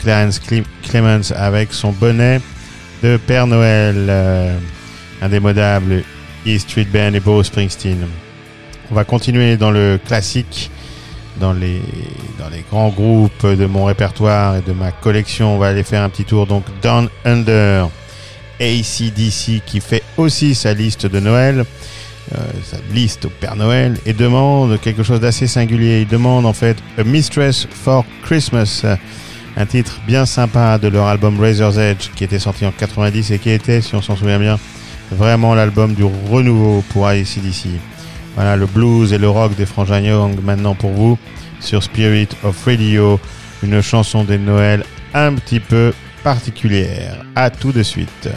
Clarence 0.03 0.41
Cle- 0.41 0.64
Clemens 0.83 1.33
avec 1.37 1.72
son 1.72 1.93
bonnet 1.93 2.41
de 3.05 3.18
Père 3.18 3.47
Noël, 3.47 3.95
euh, 4.09 4.59
indémodable 5.22 6.03
E 6.47 6.59
Street 6.59 6.86
Band 6.93 7.14
et 7.14 7.20
Bruce 7.20 7.49
Springsteen. 7.49 8.07
On 8.91 8.95
va 8.95 9.05
continuer 9.05 9.57
dans 9.57 9.70
le 9.70 9.99
classique, 10.05 10.70
dans 11.38 11.53
les, 11.53 11.80
dans 12.38 12.49
les 12.49 12.64
grands 12.70 12.88
groupes 12.88 13.47
de 13.47 13.66
mon 13.66 13.84
répertoire 13.84 14.57
et 14.57 14.62
de 14.62 14.72
ma 14.72 14.91
collection. 14.91 15.55
On 15.55 15.59
va 15.59 15.68
aller 15.68 15.84
faire 15.84 16.03
un 16.03 16.09
petit 16.09 16.24
tour 16.24 16.47
donc 16.47 16.64
Down 16.82 17.09
Under, 17.24 17.88
ACDC 18.61 19.62
qui 19.64 19.80
fait 19.80 20.03
aussi 20.16 20.55
sa 20.55 20.74
liste 20.74 21.07
de 21.07 21.20
Noël, 21.20 21.64
euh, 22.34 22.38
sa 22.64 22.78
liste 22.93 23.26
au 23.26 23.30
Père 23.30 23.57
Noël 23.57 23.97
et 24.07 24.12
demande 24.12 24.80
quelque 24.80 25.03
chose 25.03 25.20
d'assez 25.20 25.47
singulier. 25.47 26.01
Il 26.03 26.09
demande 26.09 26.47
en 26.47 26.53
fait 26.53 26.76
A 26.99 27.05
Mistress 27.05 27.66
for 27.70 28.05
Christmas, 28.22 28.84
un 29.57 29.66
titre 29.66 30.01
bien 30.07 30.26
sympa 30.26 30.78
de 30.78 30.88
leur 30.88 31.07
album 31.07 31.41
Razor's 31.41 31.76
Edge 31.78 32.11
qui 32.14 32.24
était 32.24 32.38
sorti 32.38 32.66
en 32.66 32.72
90 32.72 33.30
et 33.30 33.38
qui 33.38 33.51
était, 33.51 33.80
si 33.80 33.95
on 33.95 34.03
s'en 34.03 34.16
souvient 34.16 34.38
bien, 34.38 34.59
vraiment 35.11 35.55
l'album 35.55 35.95
du 35.95 36.05
renouveau 36.05 36.83
pour 36.91 37.07
ACDC. 37.07 37.69
Voilà, 38.35 38.57
le 38.57 38.67
blues 38.67 39.13
et 39.13 39.19
le 39.19 39.29
rock 39.29 39.55
des 39.57 39.67
frangins 39.67 40.01
Young 40.01 40.43
maintenant 40.43 40.75
pour 40.75 40.93
vous 40.93 41.19
sur 41.61 41.83
Spirit 41.83 42.29
of 42.43 42.65
Radio, 42.65 43.21
une 43.63 43.83
chanson 43.83 44.25
des 44.25 44.39
Noëls 44.39 44.85
un 45.13 45.35
petit 45.35 45.61
peu 45.61 45.93
particulière. 46.23 47.25
À 47.35 47.51
tout 47.51 47.73
de 47.73 47.83
suite. 47.83 48.29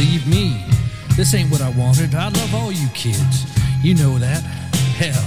believe 0.00 0.26
me, 0.26 0.64
this 1.14 1.34
ain't 1.34 1.50
what 1.50 1.60
I 1.60 1.68
wanted. 1.68 2.14
I 2.14 2.28
love 2.30 2.54
all 2.54 2.72
you 2.72 2.88
kids. 2.94 3.44
You 3.84 3.94
know 3.94 4.16
that. 4.16 4.40
Hell, 4.96 5.24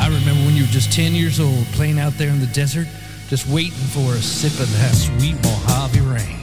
I 0.00 0.06
remember 0.06 0.46
when 0.46 0.54
you 0.56 0.62
were 0.62 0.68
just 0.68 0.90
10 0.92 1.12
years 1.12 1.38
old 1.38 1.66
playing 1.72 1.98
out 1.98 2.14
there 2.14 2.30
in 2.30 2.40
the 2.40 2.46
desert, 2.46 2.88
just 3.28 3.46
waiting 3.46 3.72
for 3.72 4.14
a 4.14 4.22
sip 4.22 4.52
of 4.60 4.72
that 4.78 4.94
sweet 4.94 5.34
Mojave 5.44 6.00
rain. 6.00 6.37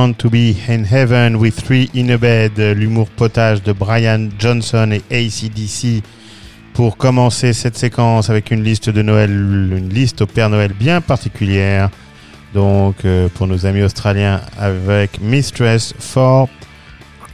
Want 0.00 0.14
to 0.14 0.30
be 0.30 0.56
in 0.66 0.84
heaven 0.84 1.38
with 1.38 1.60
three 1.60 1.90
in 1.92 2.08
a 2.08 2.16
bed, 2.16 2.56
l'humour 2.56 3.06
potage 3.16 3.62
de 3.62 3.74
Brian 3.74 4.30
Johnson 4.38 4.92
et 4.92 5.02
ACDC 5.10 6.02
pour 6.72 6.96
commencer 6.96 7.52
cette 7.52 7.76
séquence 7.76 8.30
avec 8.30 8.50
une 8.50 8.64
liste 8.64 8.88
de 8.88 9.02
Noël, 9.02 9.30
une 9.30 9.90
liste 9.90 10.22
au 10.22 10.26
Père 10.26 10.48
Noël 10.48 10.72
bien 10.72 11.02
particulière. 11.02 11.90
Donc 12.54 13.04
euh, 13.04 13.28
pour 13.28 13.46
nos 13.46 13.66
amis 13.66 13.82
australiens 13.82 14.40
avec 14.58 15.20
Mistress 15.20 15.92
for 15.98 16.48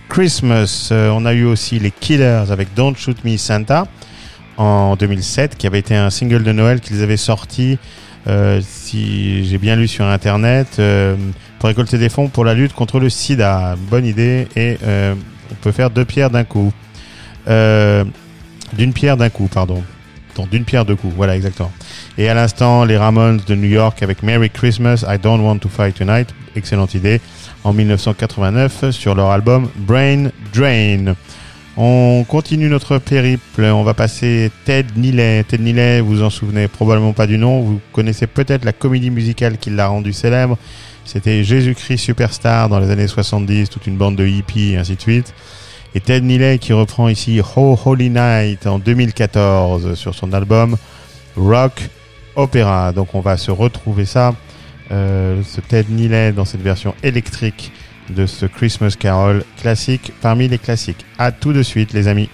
Christmas. 0.09 0.89
Euh, 0.91 1.11
on 1.11 1.25
a 1.25 1.35
eu 1.35 1.45
aussi 1.45 1.79
les 1.79 1.93
Killers 1.93 2.47
avec 2.51 2.75
Don't 2.75 2.97
Shoot 2.97 3.25
Me 3.25 3.37
Santa 3.37 3.87
en 4.57 4.97
2007 4.97 5.57
qui 5.57 5.69
avait 5.69 5.79
été 5.79 5.95
un 5.95 6.11
single 6.11 6.43
de 6.43 6.51
Noël 6.51 6.81
qu'ils 6.81 7.01
avaient 7.05 7.17
sorti 7.17 7.79
euh, 8.29 8.61
si 8.63 9.45
j'ai 9.45 9.59
bien 9.59 9.77
lu 9.77 9.87
sur 9.87 10.05
internet 10.05 10.77
euh, 10.79 11.15
pour 11.59 11.69
récolter 11.69 11.97
des 11.97 12.09
fonds 12.09 12.29
pour 12.29 12.45
la 12.45 12.55
lutte 12.55 12.73
contre 12.73 12.99
le 12.99 13.09
sida. 13.09 13.77
Bonne 13.91 14.05
idée 14.05 14.49
et 14.57 14.79
euh, 14.83 15.15
on 15.51 15.55
peut 15.57 15.73
faire 15.73 15.91
deux 15.91 16.05
pierres 16.05 16.31
d'un 16.31 16.45
coup. 16.45 16.73
D'une 17.47 18.93
pierre 18.93 19.17
d'un 19.17 19.31
coup, 19.31 19.47
pardon. 19.47 19.83
D'une 20.51 20.65
pierre 20.65 20.85
deux 20.85 20.97
coups, 20.97 21.15
voilà 21.15 21.35
exactement. 21.35 21.73
Et 22.19 22.29
à 22.29 22.35
l'instant, 22.35 22.85
les 22.85 22.99
Ramones 22.99 23.41
de 23.47 23.55
New 23.55 23.69
York 23.69 24.03
avec 24.03 24.23
Merry 24.23 24.51
Christmas, 24.51 25.03
I 25.09 25.19
Don't 25.19 25.41
Want 25.41 25.59
to 25.59 25.69
Fight 25.71 25.95
Tonight, 25.95 26.29
excellente 26.55 26.95
idée, 26.95 27.23
en 27.65 27.73
1989 27.73 28.91
sur 28.91 29.15
leur 29.15 29.31
album 29.31 29.71
Brain 29.77 30.29
Drain. 30.53 31.15
On 31.79 32.25
continue 32.27 32.71
notre 32.71 32.97
périple, 32.97 33.65
on 33.65 33.83
va 33.83 33.93
passer 33.93 34.51
Ted 34.65 34.89
Neeley. 34.97 35.45
Ted 35.45 35.63
Neeley, 35.63 36.01
vous 36.01 36.23
en 36.23 36.31
souvenez 36.31 36.69
probablement 36.69 37.13
pas 37.13 37.27
du 37.27 37.37
nom, 37.37 37.61
vous 37.61 37.81
connaissez 37.93 38.27
peut-être 38.27 38.65
la 38.65 38.73
comédie 38.73 39.11
musicale 39.11 39.59
qui 39.59 39.69
l'a 39.69 39.89
rendu 39.89 40.15
célèbre. 40.15 40.57
C'était 41.05 41.45
Jésus-Christ 41.45 41.99
Superstar 41.99 42.71
dans 42.71 42.81
les 42.81 42.91
années 42.91 43.07
70, 43.07 43.69
toute 43.69 43.87
une 43.87 43.99
bande 43.99 44.17
de 44.17 44.27
hippies 44.27 44.73
et 44.73 44.77
ainsi 44.79 44.97
de 44.97 45.01
suite. 45.03 45.35
Et 45.95 46.01
Ted 46.01 46.25
Neeley 46.25 46.59
qui 46.59 46.73
reprend 46.73 47.09
ici 47.09 47.43
Oh 47.57 47.79
Holy 47.85 48.09
Night 48.09 48.67
en 48.67 48.79
2014 48.79 49.95
sur 49.97 50.15
son 50.15 50.33
album 50.33 50.79
Rock 51.37 51.91
Opera. 52.37 52.93
Donc 52.93 53.15
on 53.15 53.21
va 53.21 53.37
se 53.37 53.51
retrouver 53.51 54.07
ça, 54.07 54.35
euh, 54.93 55.43
ce 55.45 55.61
Ted 55.61 55.93
Neeley 55.93 56.33
dans 56.33 56.47
cette 56.47 56.63
version 56.63 56.95
électrique 57.03 57.71
de 58.11 58.27
ce 58.27 58.47
Christmas 58.47 58.97
Carol 58.99 59.45
classique 59.61 60.13
parmi 60.21 60.49
les 60.49 60.59
classiques. 60.59 61.05
À 61.19 61.33
tout 61.33 61.53
de 61.53 61.63
suite 61.63 61.93
les 61.93 62.09
amis. 62.09 62.29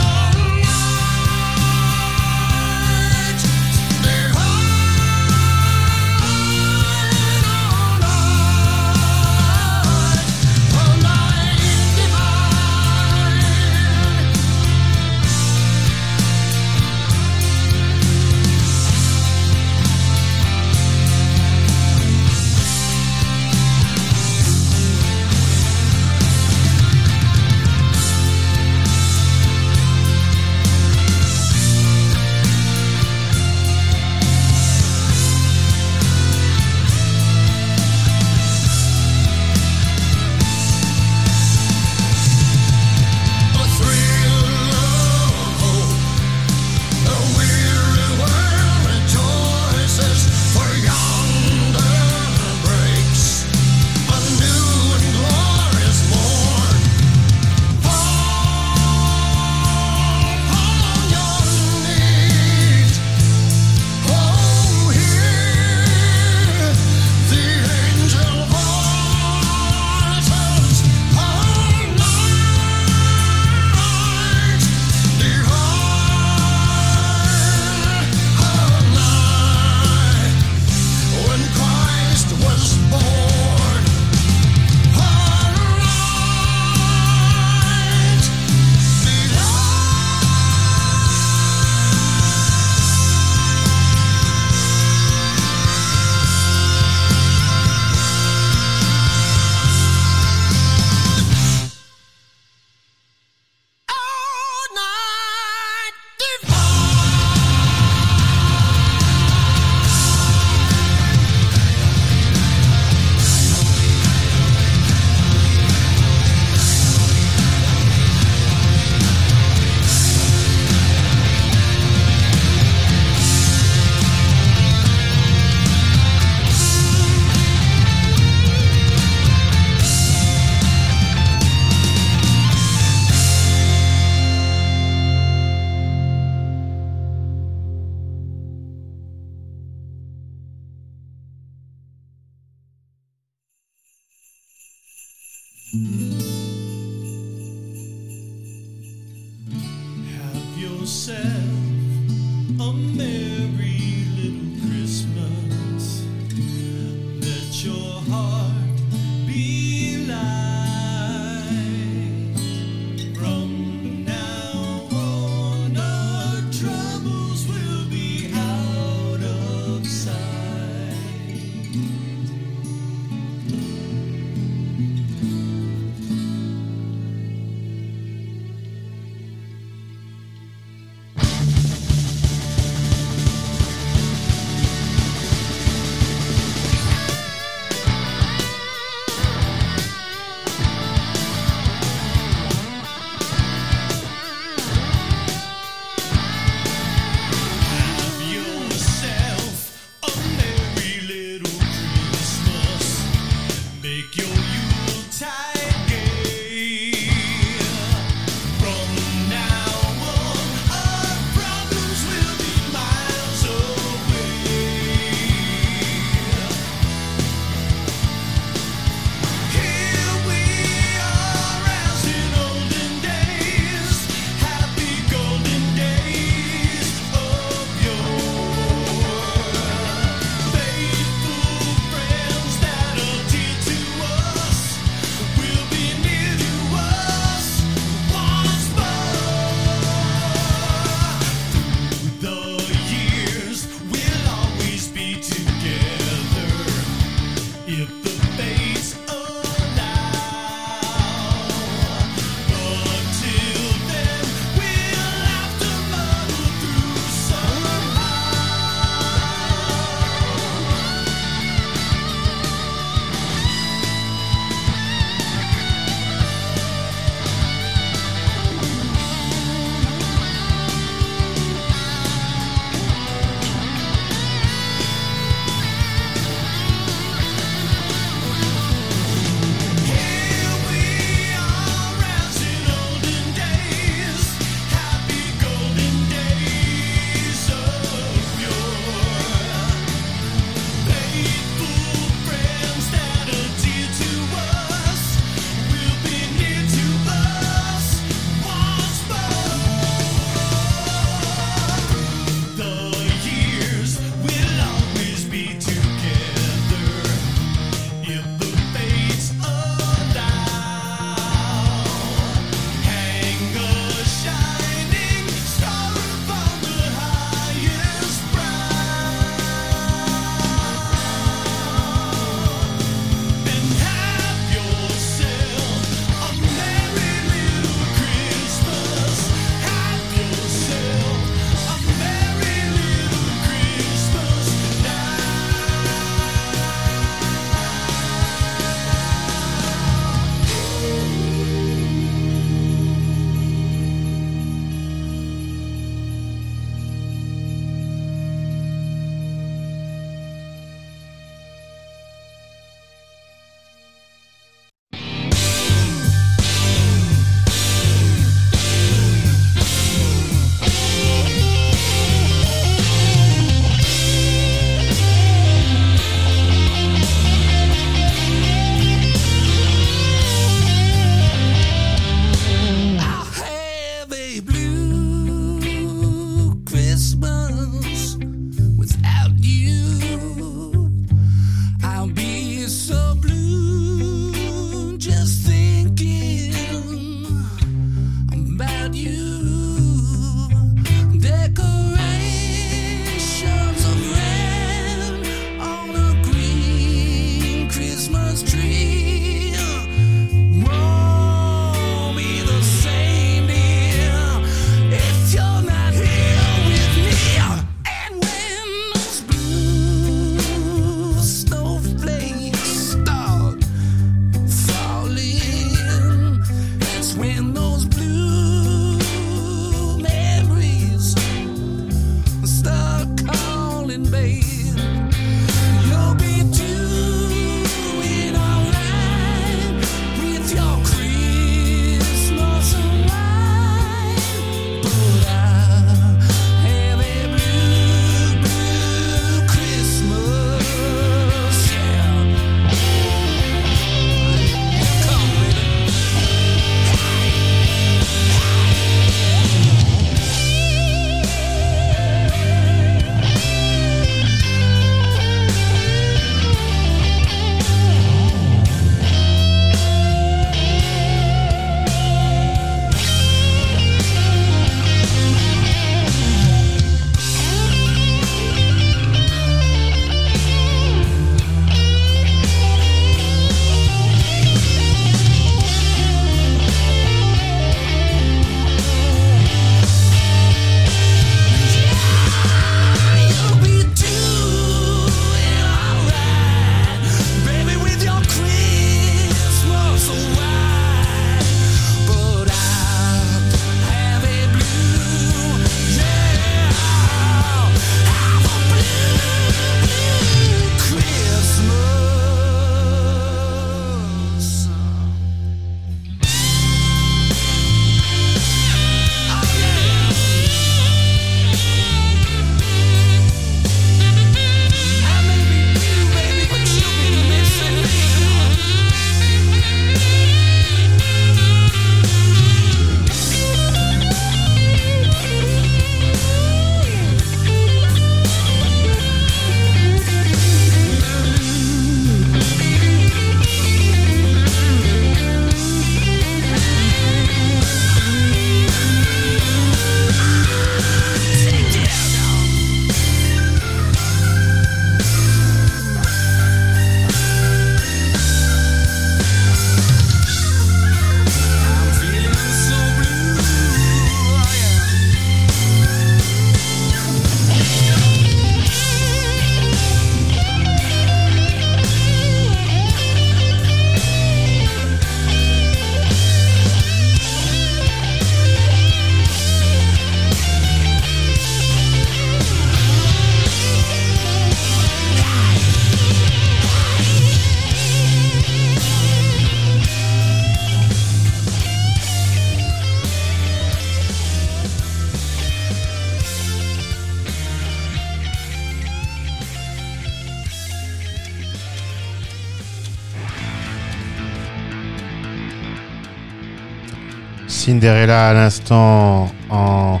Cinderella 597.66 598.28
à 598.28 598.32
l'instant 598.32 599.28
en 599.50 600.00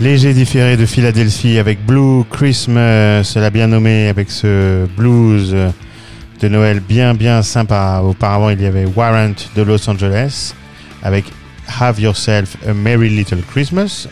léger 0.00 0.34
différé 0.34 0.76
de 0.76 0.86
Philadelphie 0.86 1.56
avec 1.56 1.86
Blue 1.86 2.24
Christmas, 2.32 3.32
elle 3.36 3.44
a 3.44 3.50
bien 3.50 3.68
nommé 3.68 4.08
avec 4.08 4.28
ce 4.28 4.86
blues 4.96 5.54
de 6.40 6.48
Noël 6.48 6.80
bien 6.80 7.14
bien 7.14 7.42
sympa. 7.42 8.00
Auparavant 8.02 8.50
il 8.50 8.60
y 8.60 8.66
avait 8.66 8.86
Warrant 8.86 9.36
de 9.54 9.62
Los 9.62 9.88
Angeles 9.88 10.52
avec 11.04 11.26
Have 11.78 12.00
Yourself 12.00 12.56
a 12.66 12.74
Merry 12.74 13.08
Little 13.08 13.42
Christmas. 13.48 14.08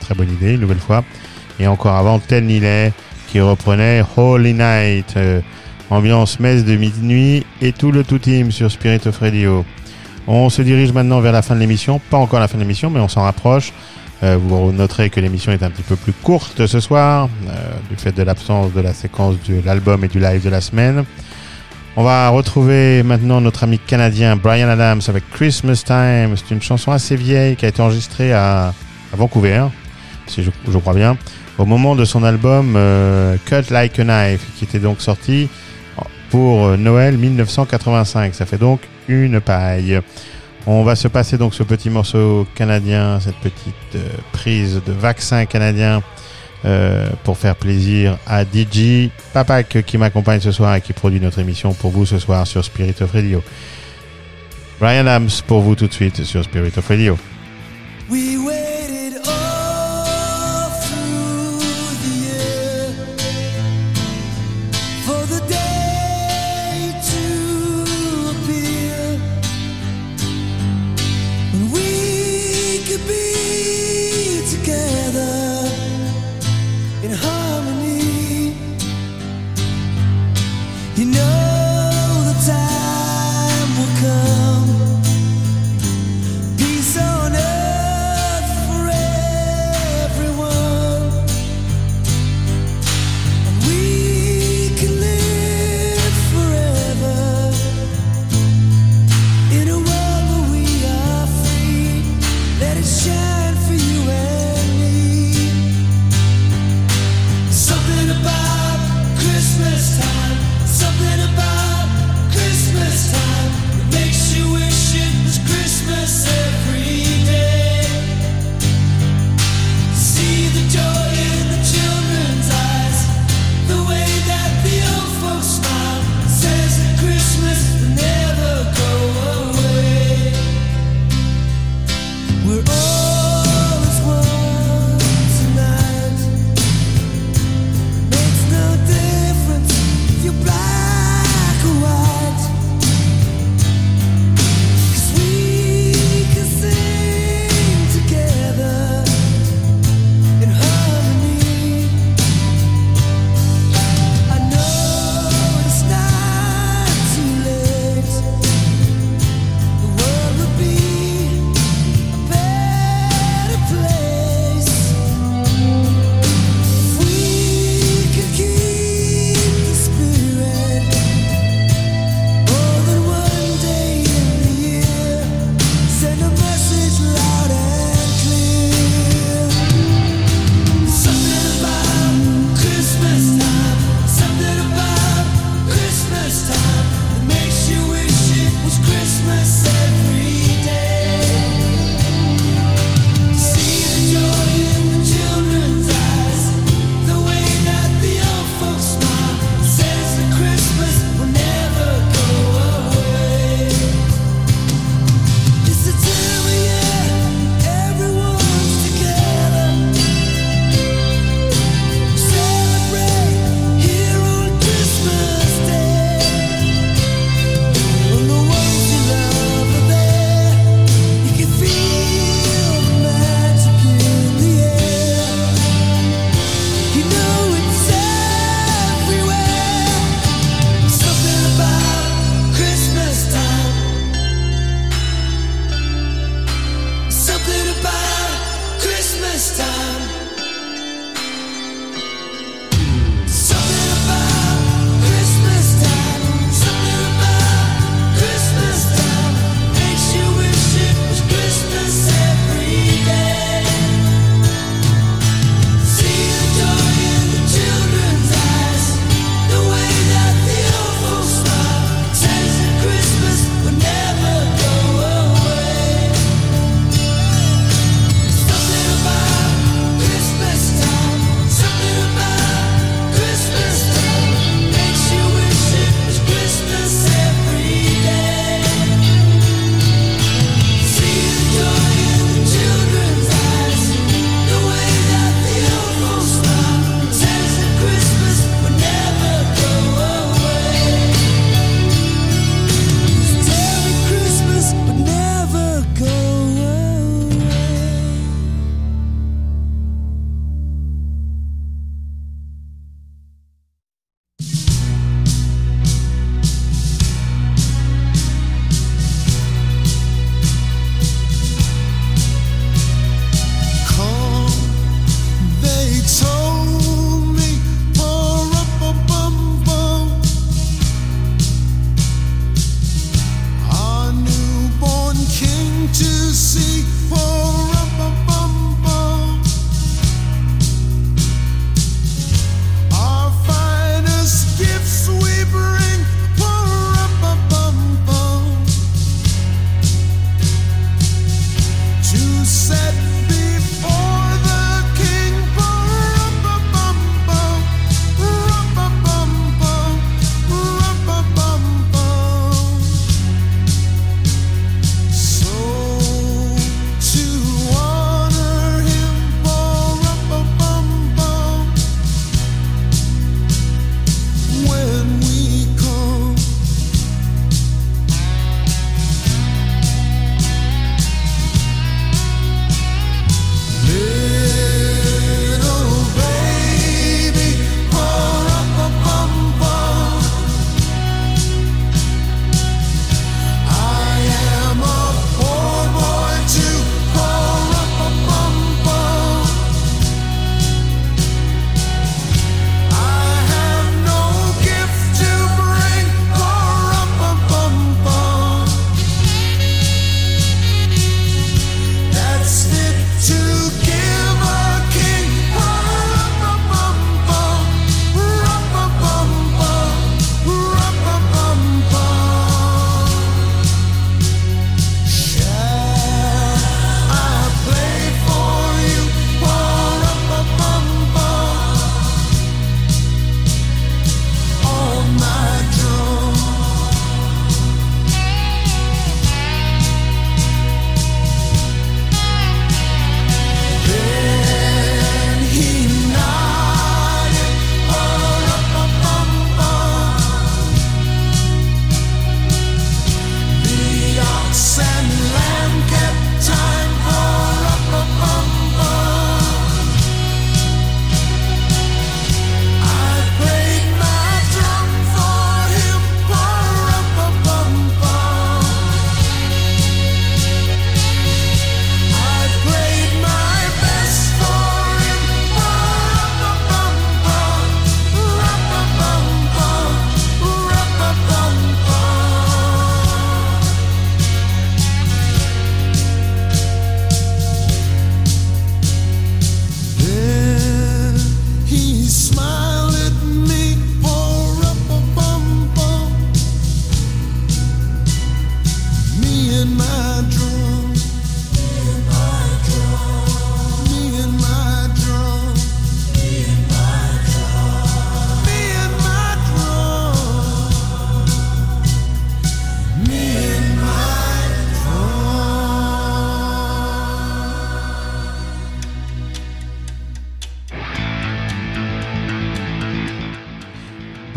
Très 0.00 0.14
bonne 0.14 0.32
idée, 0.32 0.54
une 0.54 0.60
nouvelle 0.60 0.78
fois. 0.78 1.04
Et 1.60 1.66
encore 1.66 1.96
avant, 1.96 2.18
Tel 2.18 2.46
Nilet 2.46 2.94
qui 3.30 3.42
reprenait 3.42 4.02
Holy 4.16 4.54
Night, 4.54 5.12
euh, 5.18 5.42
ambiance 5.90 6.40
messe 6.40 6.64
de 6.64 6.76
minuit 6.76 7.44
et 7.60 7.72
tout 7.72 7.92
le 7.92 8.04
tout 8.04 8.18
team 8.18 8.52
sur 8.52 8.70
Spirit 8.70 9.06
of 9.06 9.18
Radio. 9.18 9.66
On 10.30 10.50
se 10.50 10.60
dirige 10.60 10.92
maintenant 10.92 11.20
vers 11.20 11.32
la 11.32 11.40
fin 11.40 11.54
de 11.54 11.60
l'émission, 11.60 12.02
pas 12.10 12.18
encore 12.18 12.38
la 12.38 12.48
fin 12.48 12.58
de 12.58 12.62
l'émission, 12.62 12.90
mais 12.90 13.00
on 13.00 13.08
s'en 13.08 13.22
rapproche. 13.22 13.72
Euh, 14.22 14.36
vous 14.38 14.72
noterez 14.72 15.08
que 15.08 15.20
l'émission 15.20 15.52
est 15.52 15.62
un 15.62 15.70
petit 15.70 15.82
peu 15.82 15.96
plus 15.96 16.12
courte 16.12 16.66
ce 16.66 16.80
soir, 16.80 17.30
euh, 17.48 17.52
du 17.88 17.96
fait 17.96 18.12
de 18.12 18.22
l'absence 18.22 18.74
de 18.74 18.82
la 18.82 18.92
séquence 18.92 19.36
de 19.48 19.62
l'album 19.64 20.04
et 20.04 20.08
du 20.08 20.20
live 20.20 20.44
de 20.44 20.50
la 20.50 20.60
semaine. 20.60 21.06
On 21.96 22.02
va 22.02 22.28
retrouver 22.28 23.02
maintenant 23.04 23.40
notre 23.40 23.64
ami 23.64 23.78
canadien 23.78 24.36
Brian 24.36 24.68
Adams 24.68 25.00
avec 25.08 25.24
Christmas 25.30 25.82
Time. 25.86 26.34
C'est 26.36 26.54
une 26.54 26.60
chanson 26.60 26.92
assez 26.92 27.16
vieille 27.16 27.56
qui 27.56 27.64
a 27.64 27.68
été 27.68 27.80
enregistrée 27.80 28.34
à, 28.34 28.74
Vancouver, 29.14 29.64
si 30.26 30.42
je, 30.42 30.78
crois 30.78 30.92
bien, 30.92 31.16
au 31.56 31.64
moment 31.64 31.96
de 31.96 32.04
son 32.04 32.22
album 32.22 32.74
euh, 32.76 33.36
Cut 33.46 33.70
Like 33.70 33.98
a 33.98 34.04
Knife, 34.04 34.44
qui 34.58 34.64
était 34.64 34.78
donc 34.78 35.00
sorti 35.00 35.48
pour 36.28 36.76
Noël 36.76 37.16
1985. 37.16 38.34
Ça 38.34 38.44
fait 38.44 38.58
donc 38.58 38.80
une 39.08 39.40
paille. 39.40 40.00
On 40.66 40.84
va 40.84 40.96
se 40.96 41.08
passer 41.08 41.38
donc 41.38 41.54
ce 41.54 41.62
petit 41.62 41.90
morceau 41.90 42.46
canadien, 42.54 43.20
cette 43.20 43.36
petite 43.36 43.74
euh, 43.94 44.08
prise 44.32 44.82
de 44.86 44.92
vaccin 44.92 45.46
canadien 45.46 46.02
euh, 46.64 47.08
pour 47.24 47.38
faire 47.38 47.56
plaisir 47.56 48.18
à 48.26 48.44
DJ 48.44 49.08
Papak 49.32 49.82
qui 49.86 49.96
m'accompagne 49.96 50.40
ce 50.40 50.52
soir 50.52 50.74
et 50.74 50.80
qui 50.80 50.92
produit 50.92 51.20
notre 51.20 51.38
émission 51.38 51.72
pour 51.72 51.90
vous 51.90 52.04
ce 52.04 52.18
soir 52.18 52.46
sur 52.46 52.64
Spirit 52.64 52.96
of 53.00 53.12
Radio. 53.12 53.42
Brian 54.78 55.06
Adams 55.06 55.30
pour 55.46 55.60
vous 55.60 55.74
tout 55.74 55.86
de 55.86 55.92
suite 55.92 56.24
sur 56.24 56.44
Spirit 56.44 56.72
of 56.76 56.86
Radio. 56.86 57.16
We 58.10 58.36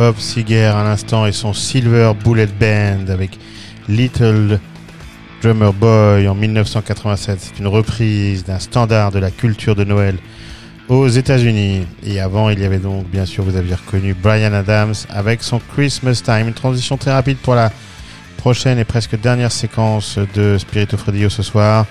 Bob 0.02 0.18
Seger 0.18 0.66
à 0.66 0.84
l'instant 0.84 1.28
et 1.28 1.32
son 1.32 1.54
Silver 1.54 2.14
Bullet 2.24 2.48
Band 2.48 3.14
avec 3.14 3.38
Little 3.88 4.60
Drummer 5.44 5.72
Boy 5.74 6.28
en 6.28 6.34
1987. 6.34 7.38
C'est 7.40 7.60
une 7.60 7.68
reprise 7.68 8.44
d'un 8.44 8.58
standard 8.58 9.12
de 9.12 9.20
la 9.20 9.30
culture 9.30 9.76
de 9.76 9.84
Noël 9.84 10.18
aux 10.90 11.08
États-Unis. 11.08 11.86
Et 12.04 12.20
avant, 12.20 12.50
il 12.50 12.60
y 12.60 12.66
avait 12.66 12.80
donc, 12.80 13.12
bien 13.12 13.28
sûr, 13.28 13.44
vous 13.44 13.56
aviez 13.56 13.76
reconnu 13.76 14.16
Brian 14.16 14.54
Adams 14.54 14.96
avec 15.12 15.44
son 15.44 15.60
Christmas 15.76 16.24
Time. 16.26 16.48
Une 16.48 16.56
transition 16.56 16.98
très 16.98 17.12
rapide 17.12 17.38
pour 17.38 17.54
la 17.54 17.72
prochaine 18.38 18.80
et 18.80 18.86
presque 18.86 19.22
dernière 19.22 19.52
séquence 19.52 20.18
de 20.34 20.58
Spirito 20.58 20.98
Fredio 20.98 21.30
ce 21.30 21.44
soir. 21.44 21.86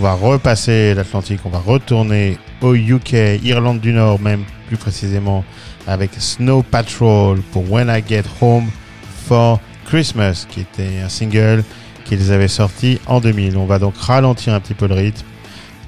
On 0.00 0.02
va 0.02 0.12
repasser 0.12 0.92
l'Atlantique, 0.92 1.40
on 1.46 1.48
va 1.48 1.60
retourner 1.60 2.36
au 2.60 2.74
UK, 2.74 3.40
Irlande 3.42 3.80
du 3.80 3.94
Nord 3.94 4.20
même 4.20 4.44
plus 4.66 4.76
précisément, 4.76 5.44
avec 5.86 6.10
Snow 6.18 6.62
Patrol 6.62 7.40
pour 7.52 7.70
When 7.70 7.88
I 7.88 8.02
Get 8.06 8.24
Home 8.40 8.68
for 9.26 9.60
Christmas, 9.86 10.46
qui 10.48 10.60
était 10.60 11.00
un 11.04 11.08
single 11.08 11.64
qu'ils 12.04 12.32
avaient 12.32 12.48
sorti 12.48 13.00
en 13.06 13.20
2000. 13.20 13.56
On 13.56 13.66
va 13.66 13.78
donc 13.78 13.96
ralentir 13.96 14.54
un 14.54 14.60
petit 14.60 14.74
peu 14.74 14.86
le 14.86 14.94
rythme 14.94 15.24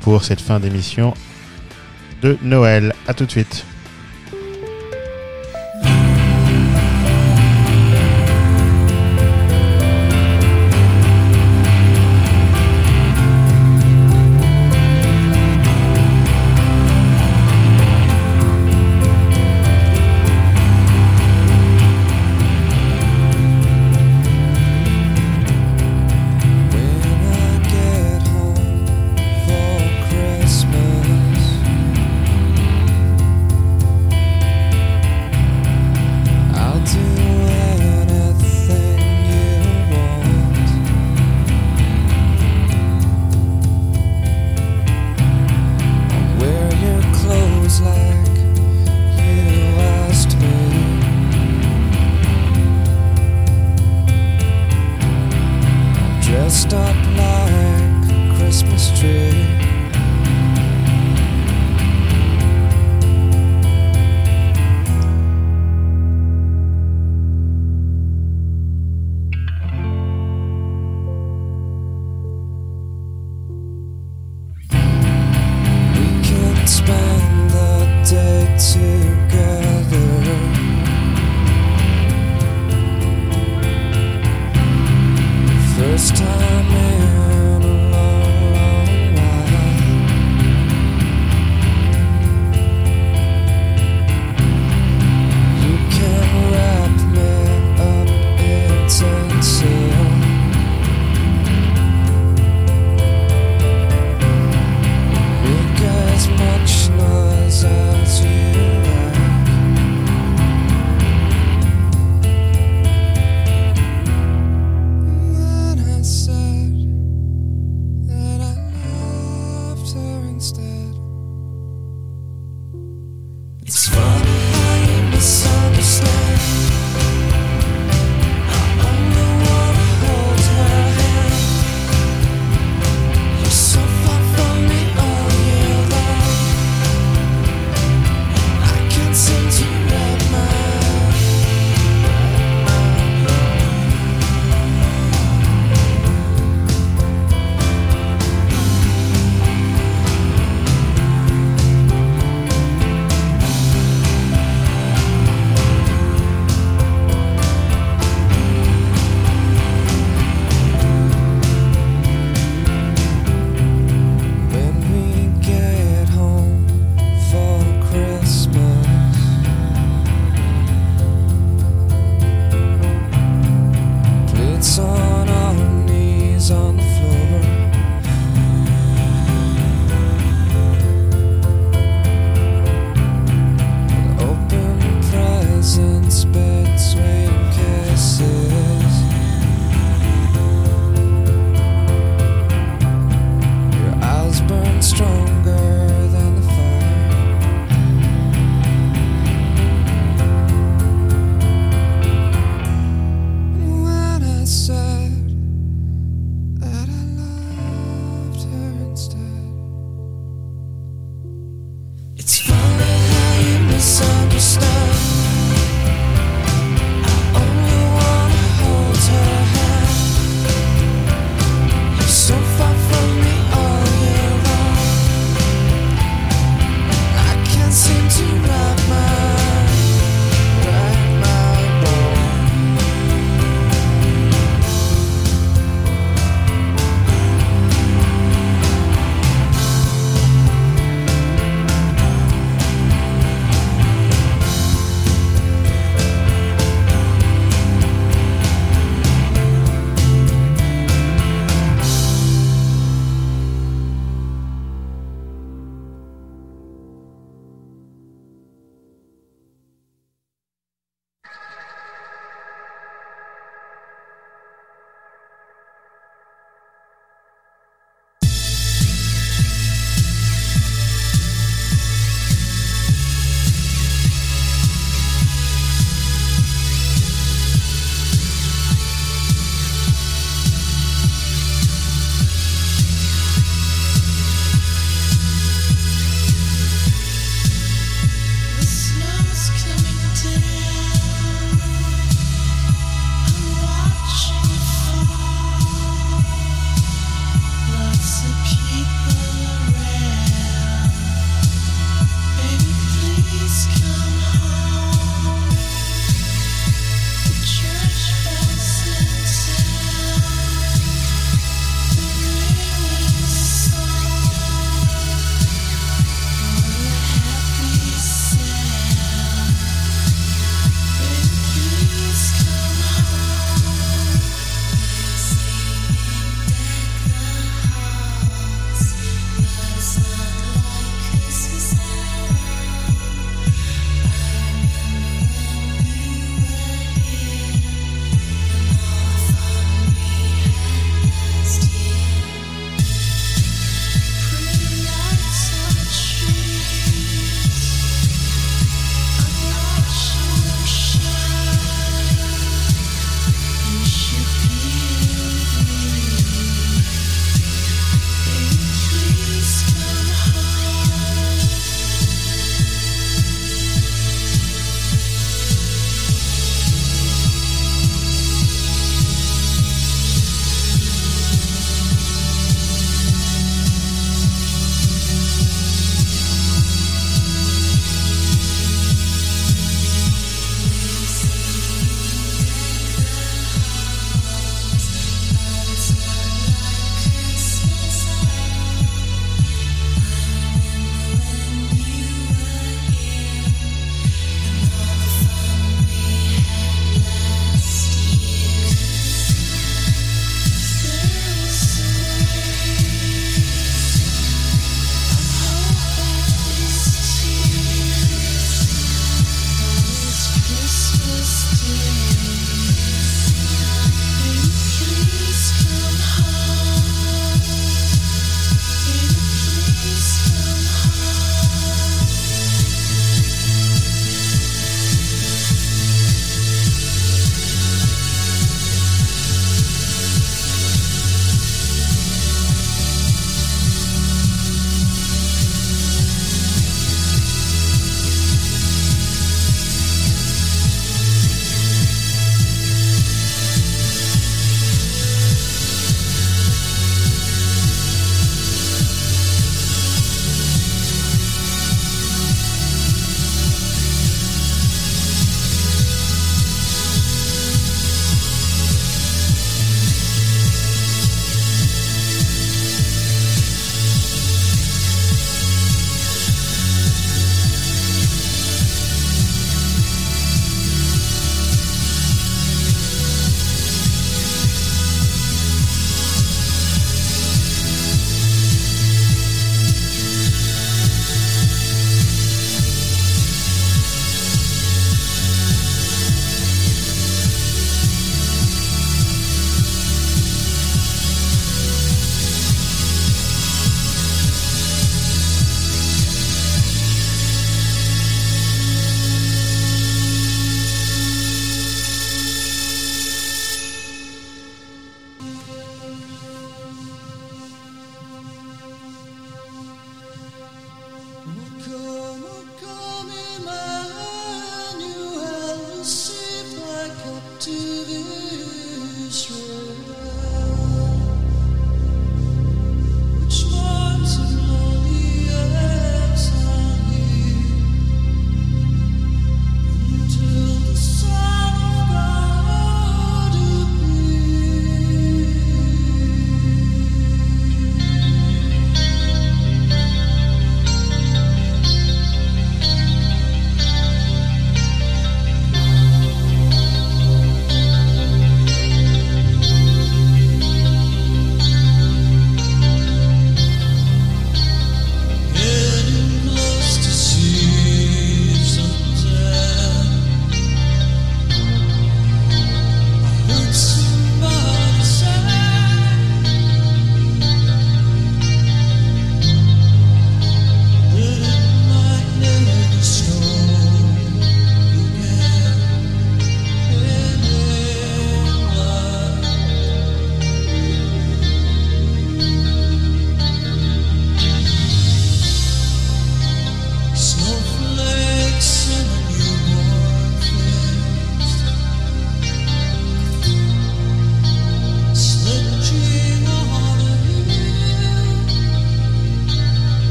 pour 0.00 0.24
cette 0.24 0.40
fin 0.40 0.60
d'émission 0.60 1.14
de 2.22 2.36
Noël. 2.42 2.94
À 3.06 3.14
tout 3.14 3.26
de 3.26 3.30
suite. 3.30 3.64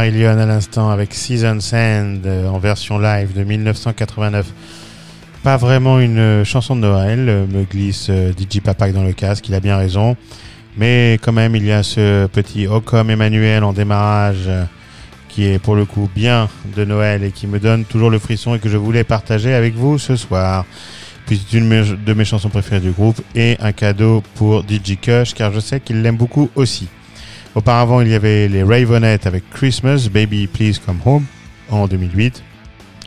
Marillion 0.00 0.38
à 0.38 0.46
l'instant 0.46 0.88
avec 0.88 1.12
Season's 1.12 1.74
End 1.74 2.20
euh, 2.24 2.48
en 2.48 2.58
version 2.58 2.98
live 2.98 3.34
de 3.34 3.44
1989. 3.44 4.46
Pas 5.42 5.58
vraiment 5.58 6.00
une 6.00 6.18
euh, 6.18 6.42
chanson 6.42 6.74
de 6.74 6.80
Noël, 6.80 7.28
euh, 7.28 7.46
me 7.46 7.64
glisse 7.64 8.10
DJ 8.10 8.60
Papak 8.60 8.94
dans 8.94 9.04
le 9.04 9.12
casque, 9.12 9.46
il 9.50 9.54
a 9.54 9.60
bien 9.60 9.76
raison. 9.76 10.16
Mais 10.78 11.18
quand 11.20 11.32
même, 11.32 11.54
il 11.54 11.66
y 11.66 11.70
a 11.70 11.82
ce 11.82 12.26
petit 12.28 12.66
Ocom 12.66 13.10
Emmanuel 13.10 13.62
en 13.62 13.74
démarrage 13.74 14.48
qui 15.28 15.44
est 15.44 15.58
pour 15.58 15.76
le 15.76 15.84
coup 15.84 16.08
bien 16.14 16.48
de 16.74 16.86
Noël 16.86 17.22
et 17.22 17.30
qui 17.30 17.46
me 17.46 17.58
donne 17.58 17.84
toujours 17.84 18.08
le 18.08 18.18
frisson 18.18 18.54
et 18.54 18.58
que 18.58 18.70
je 18.70 18.78
voulais 18.78 19.04
partager 19.04 19.52
avec 19.52 19.74
vous 19.74 19.98
ce 19.98 20.16
soir. 20.16 20.64
Puis 21.26 21.42
c'est 21.46 21.58
une 21.58 21.68
de 21.68 22.14
mes 22.14 22.24
chansons 22.24 22.48
préférées 22.48 22.80
du 22.80 22.92
groupe 22.92 23.20
et 23.34 23.58
un 23.60 23.72
cadeau 23.72 24.22
pour 24.36 24.62
DJ 24.62 24.96
Kush 24.98 25.34
car 25.34 25.52
je 25.52 25.60
sais 25.60 25.78
qu'il 25.78 26.00
l'aime 26.00 26.16
beaucoup 26.16 26.48
aussi. 26.54 26.88
Auparavant, 27.56 28.00
il 28.00 28.08
y 28.08 28.14
avait 28.14 28.46
les 28.46 28.62
Ravenettes 28.62 29.26
avec 29.26 29.48
Christmas, 29.50 30.08
Baby 30.12 30.46
Please 30.46 30.78
Come 30.84 31.00
Home 31.04 31.24
en 31.68 31.88
2008 31.88 32.44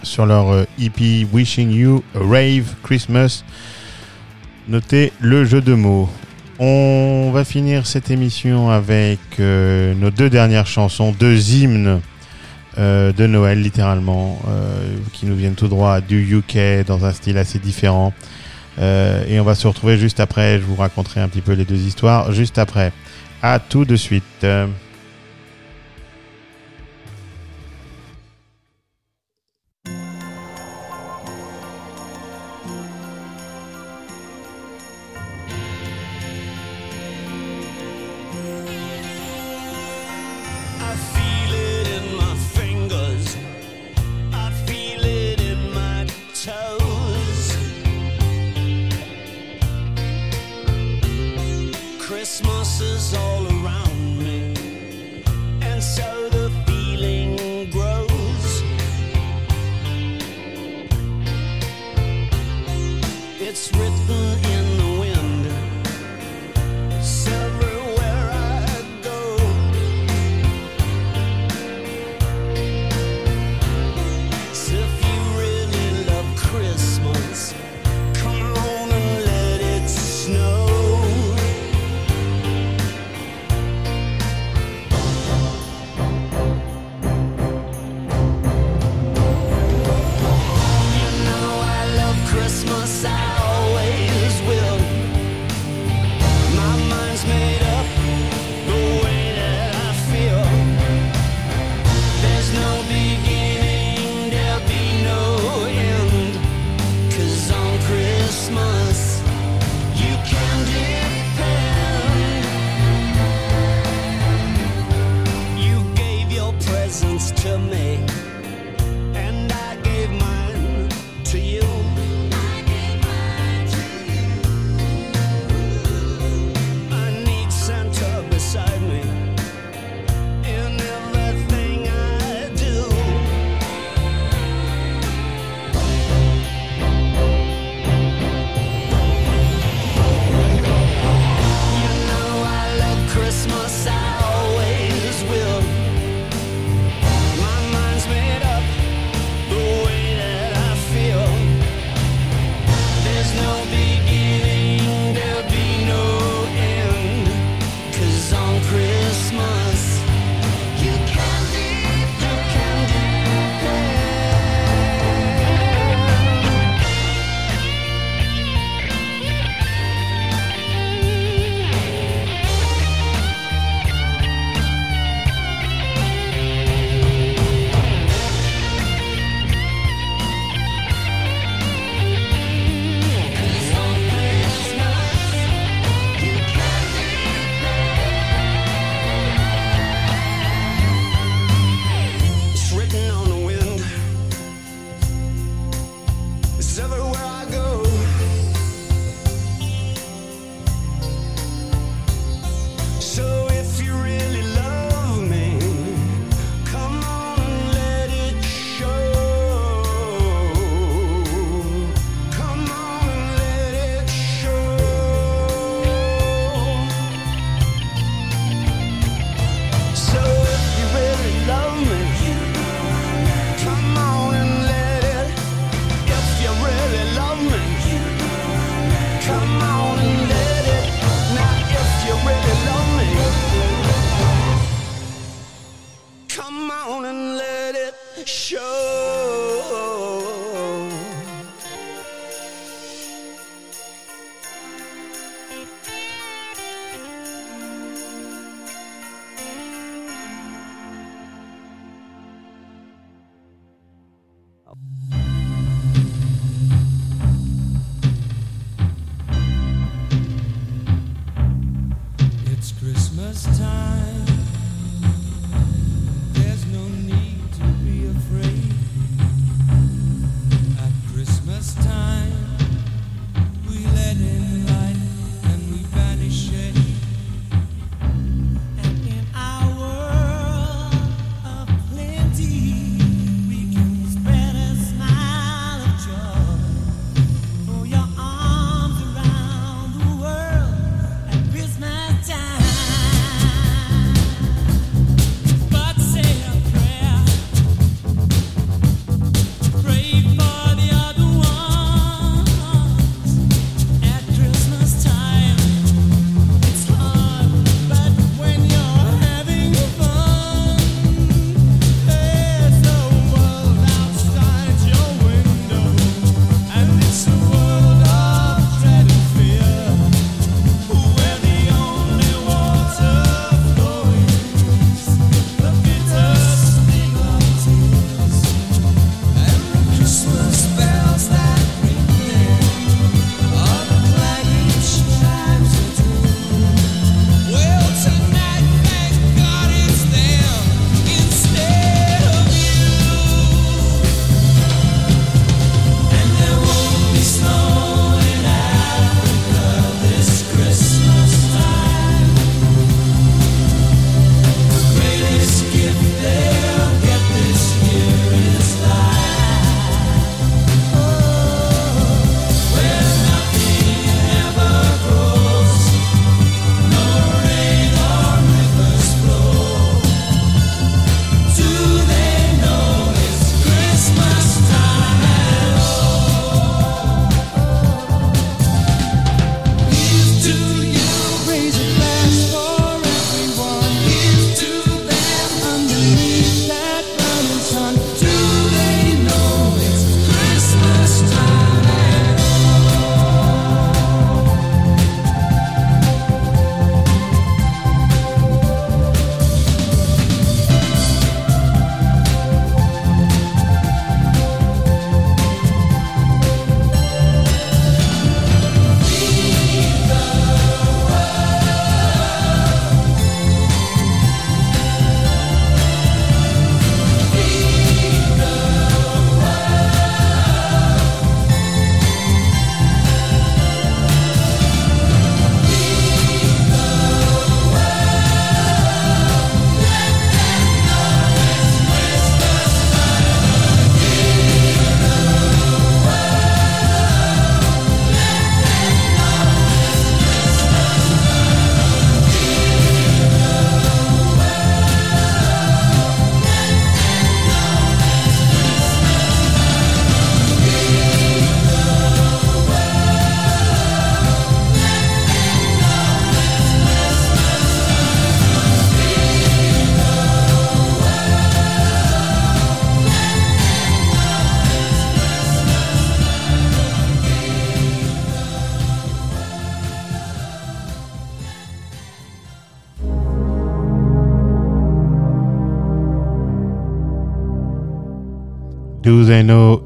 sur 0.04 0.26
leur 0.26 0.52
euh, 0.52 0.66
EP 0.82 1.26
Wishing 1.32 1.72
You 1.72 2.04
a 2.14 2.20
Rave 2.20 2.76
Christmas. 2.84 3.44
Notez 4.68 5.14
le 5.22 5.46
jeu 5.46 5.62
de 5.62 5.74
mots. 5.74 6.10
On 6.60 7.32
va 7.34 7.46
finir 7.46 7.88
cette 7.88 8.12
émission 8.12 8.70
avec 8.70 9.20
euh, 9.40 9.94
nos 9.96 10.12
deux 10.12 10.30
dernières 10.30 10.68
chansons, 10.68 11.14
deux 11.18 11.54
hymnes 11.54 12.02
euh, 12.78 13.14
de 13.14 13.28
Noël 13.28 13.62
littéralement, 13.62 14.42
qui 15.14 15.26
nous 15.26 15.36
viennent 15.36 15.56
tout 15.56 15.70
droit 15.70 16.02
du 16.02 16.36
UK 16.36 16.86
dans 16.86 17.06
un 17.06 17.14
style 17.14 17.38
assez 17.38 17.60
différent. 17.60 18.14
Et 18.80 19.40
on 19.40 19.44
va 19.44 19.56
se 19.56 19.68
retrouver 19.68 19.98
juste 19.98 20.20
après, 20.20 20.60
je 20.60 20.64
vous 20.64 20.76
raconterai 20.76 21.22
un 21.22 21.30
petit 21.30 21.42
peu 21.42 21.54
les 21.54 21.64
deux 21.64 21.80
histoires 21.80 22.34
juste 22.34 22.58
après. 22.58 22.92
À 23.46 23.60
tout 23.60 23.84
de 23.84 23.98
suite. 23.98 24.46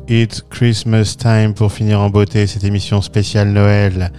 It's 0.07 0.43
Christmas 0.51 1.15
Time 1.17 1.55
pour 1.55 1.71
finir 1.71 1.99
en 1.99 2.11
beauté 2.11 2.45
cette 2.45 2.63
émission 2.63 3.01
spéciale 3.01 3.49
Noël. 3.49 4.11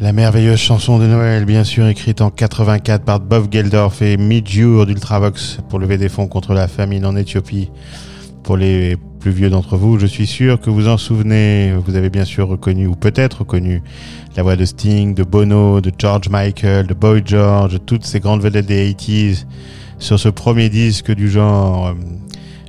La 0.00 0.14
merveilleuse 0.14 0.58
chanson 0.58 0.98
de 0.98 1.06
Noël, 1.06 1.44
bien 1.44 1.62
sûr, 1.62 1.86
écrite 1.86 2.22
en 2.22 2.30
84 2.30 3.04
par 3.04 3.20
Bob 3.20 3.48
Geldorf 3.52 4.00
et 4.00 4.16
Midjour 4.16 4.86
d'Ultravox 4.86 5.58
pour 5.68 5.78
lever 5.78 5.98
des 5.98 6.08
fonds 6.08 6.26
contre 6.26 6.54
la 6.54 6.68
famine 6.68 7.04
en 7.04 7.16
Éthiopie. 7.16 7.70
Pour 8.42 8.56
les 8.56 8.96
plus 9.20 9.30
vieux 9.30 9.50
d'entre 9.50 9.76
vous, 9.76 9.98
je 9.98 10.06
suis 10.06 10.26
sûr 10.26 10.58
que 10.58 10.70
vous 10.70 10.88
en 10.88 10.96
souvenez. 10.96 11.74
Vous 11.84 11.94
avez 11.94 12.08
bien 12.08 12.24
sûr 12.24 12.48
reconnu, 12.48 12.86
ou 12.86 12.94
peut-être 12.94 13.40
reconnu, 13.40 13.82
la 14.36 14.42
voix 14.42 14.56
de 14.56 14.64
Sting, 14.64 15.14
de 15.14 15.22
Bono, 15.22 15.82
de 15.82 15.92
George 15.98 16.30
Michael, 16.30 16.86
de 16.86 16.94
Boy 16.94 17.22
George, 17.26 17.78
toutes 17.84 18.06
ces 18.06 18.20
grandes 18.20 18.40
vedettes 18.40 18.66
des 18.66 18.90
80s 18.94 19.44
sur 19.98 20.18
ce 20.18 20.30
premier 20.30 20.70
disque 20.70 21.12
du 21.14 21.28
genre. 21.28 21.88
euh, 21.88 21.92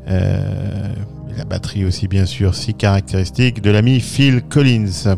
euh, 0.10 0.94
la 1.38 1.46
batterie 1.46 1.86
aussi, 1.86 2.08
bien 2.08 2.26
sûr, 2.26 2.56
si 2.56 2.74
caractéristique 2.74 3.62
de 3.62 3.72
l'ami 3.72 4.00
Phil 4.00 4.42
Collins. 4.42 5.16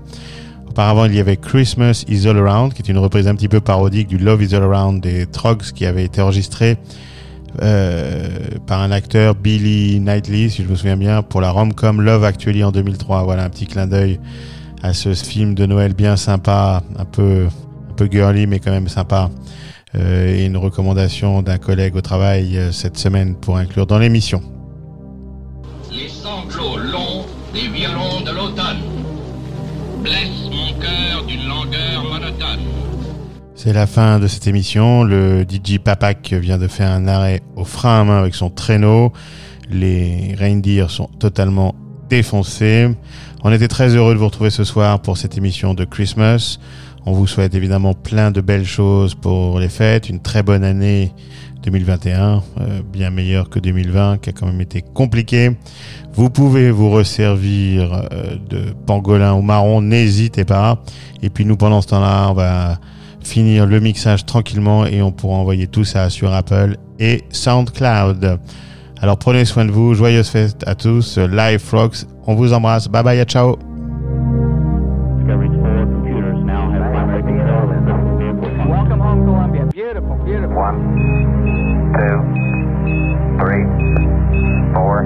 Auparavant, 0.67 1.05
il 1.05 1.15
y 1.15 1.19
avait 1.19 1.37
Christmas 1.37 2.03
is 2.07 2.27
All 2.27 2.37
Around, 2.37 2.73
qui 2.73 2.81
est 2.81 2.89
une 2.89 2.97
reprise 2.97 3.27
un 3.27 3.35
petit 3.35 3.47
peu 3.47 3.61
parodique 3.61 4.07
du 4.07 4.17
Love 4.17 4.43
is 4.43 4.55
All 4.55 4.63
Around 4.63 5.01
des 5.01 5.25
Trogs, 5.25 5.71
qui 5.73 5.85
avait 5.85 6.03
été 6.03 6.21
enregistré 6.21 6.77
euh, 7.61 8.27
par 8.67 8.81
un 8.81 8.91
acteur, 8.91 9.35
Billy 9.35 9.99
Knightley, 9.99 10.49
si 10.49 10.63
je 10.63 10.67
me 10.67 10.75
souviens 10.75 10.97
bien, 10.97 11.23
pour 11.23 11.41
la 11.41 11.49
rom-com 11.49 12.01
Love 12.01 12.23
Actually 12.23 12.63
en 12.63 12.71
2003. 12.71 13.23
Voilà 13.23 13.43
un 13.43 13.49
petit 13.49 13.65
clin 13.65 13.87
d'œil 13.87 14.19
à 14.83 14.93
ce 14.93 15.13
film 15.13 15.55
de 15.55 15.65
Noël 15.65 15.93
bien 15.93 16.17
sympa, 16.17 16.83
un 16.97 17.05
peu, 17.05 17.47
un 17.89 17.93
peu 17.93 18.07
girly, 18.11 18.45
mais 18.47 18.59
quand 18.59 18.71
même 18.71 18.87
sympa. 18.87 19.29
Euh, 19.95 20.35
et 20.35 20.45
une 20.45 20.57
recommandation 20.57 21.41
d'un 21.41 21.57
collègue 21.57 21.95
au 21.95 22.01
travail 22.01 22.57
euh, 22.57 22.71
cette 22.71 22.97
semaine 22.97 23.35
pour 23.35 23.57
inclure 23.57 23.87
dans 23.87 23.97
l'émission. 23.97 24.41
Les 25.97 26.09
sanglots 26.09 26.77
longs 26.77 27.25
des 27.53 27.67
violons 27.69 28.21
de 28.23 28.31
l'automne 28.31 28.77
mon 30.51 30.79
cœur 30.79 31.25
d'une 31.25 31.47
langueur 31.47 32.03
monotone. 32.03 32.59
C'est 33.55 33.73
la 33.73 33.87
fin 33.87 34.19
de 34.19 34.27
cette 34.27 34.47
émission. 34.47 35.03
Le 35.03 35.43
DJ 35.43 35.79
Papak 35.79 36.33
vient 36.33 36.59
de 36.59 36.67
faire 36.67 36.91
un 36.91 37.07
arrêt 37.07 37.41
au 37.55 37.63
frein 37.63 38.01
à 38.01 38.03
main 38.03 38.19
avec 38.19 38.35
son 38.35 38.51
traîneau. 38.51 39.11
Les 39.69 40.35
reindeers 40.37 40.89
sont 40.89 41.07
totalement 41.19 41.73
défoncés. 42.09 42.89
On 43.43 43.51
était 43.51 43.67
très 43.67 43.95
heureux 43.95 44.13
de 44.13 44.19
vous 44.19 44.25
retrouver 44.25 44.51
ce 44.51 44.63
soir 44.63 45.01
pour 45.01 45.17
cette 45.17 45.35
émission 45.35 45.73
de 45.73 45.83
Christmas. 45.83 46.59
On 47.05 47.13
vous 47.13 47.25
souhaite 47.25 47.55
évidemment 47.55 47.93
plein 47.93 48.31
de 48.31 48.41
belles 48.41 48.65
choses 48.65 49.15
pour 49.15 49.59
les 49.59 49.69
fêtes, 49.69 50.09
une 50.09 50.21
très 50.21 50.43
bonne 50.43 50.63
année 50.63 51.13
2021, 51.67 52.43
euh, 52.61 52.81
bien 52.81 53.09
meilleure 53.09 53.49
que 53.49 53.59
2020 53.59 54.19
qui 54.21 54.29
a 54.29 54.33
quand 54.33 54.45
même 54.45 54.61
été 54.61 54.81
compliqué. 54.81 55.51
Vous 56.13 56.29
pouvez 56.29 56.71
vous 56.71 56.89
resservir 56.89 57.93
euh, 57.93 58.37
de 58.49 58.73
pangolin 58.85 59.33
ou 59.33 59.41
marron, 59.41 59.81
n'hésitez 59.81 60.45
pas. 60.45 60.81
Et 61.21 61.29
puis 61.29 61.43
nous 61.43 61.57
pendant 61.57 61.81
ce 61.81 61.87
temps-là, 61.87 62.29
on 62.29 62.33
va 62.33 62.79
finir 63.21 63.65
le 63.65 63.81
mixage 63.81 64.25
tranquillement 64.25 64.85
et 64.85 65.01
on 65.01 65.11
pourra 65.11 65.35
envoyer 65.35 65.67
tout 65.67 65.83
ça 65.83 66.09
sur 66.09 66.31
Apple 66.33 66.77
et 66.99 67.25
SoundCloud. 67.31 68.39
Alors 69.01 69.19
prenez 69.19 69.43
soin 69.43 69.65
de 69.65 69.71
vous, 69.71 69.93
joyeuse 69.93 70.29
fête 70.29 70.63
à 70.65 70.73
tous, 70.73 71.17
Live 71.17 71.59
Frogs, 71.59 72.05
on 72.25 72.35
vous 72.35 72.53
embrasse, 72.53 72.87
bye 72.87 73.03
bye, 73.03 73.21
ciao 73.25 73.66
two, 81.95 82.17
three, 83.39 83.63
four, 84.73 85.05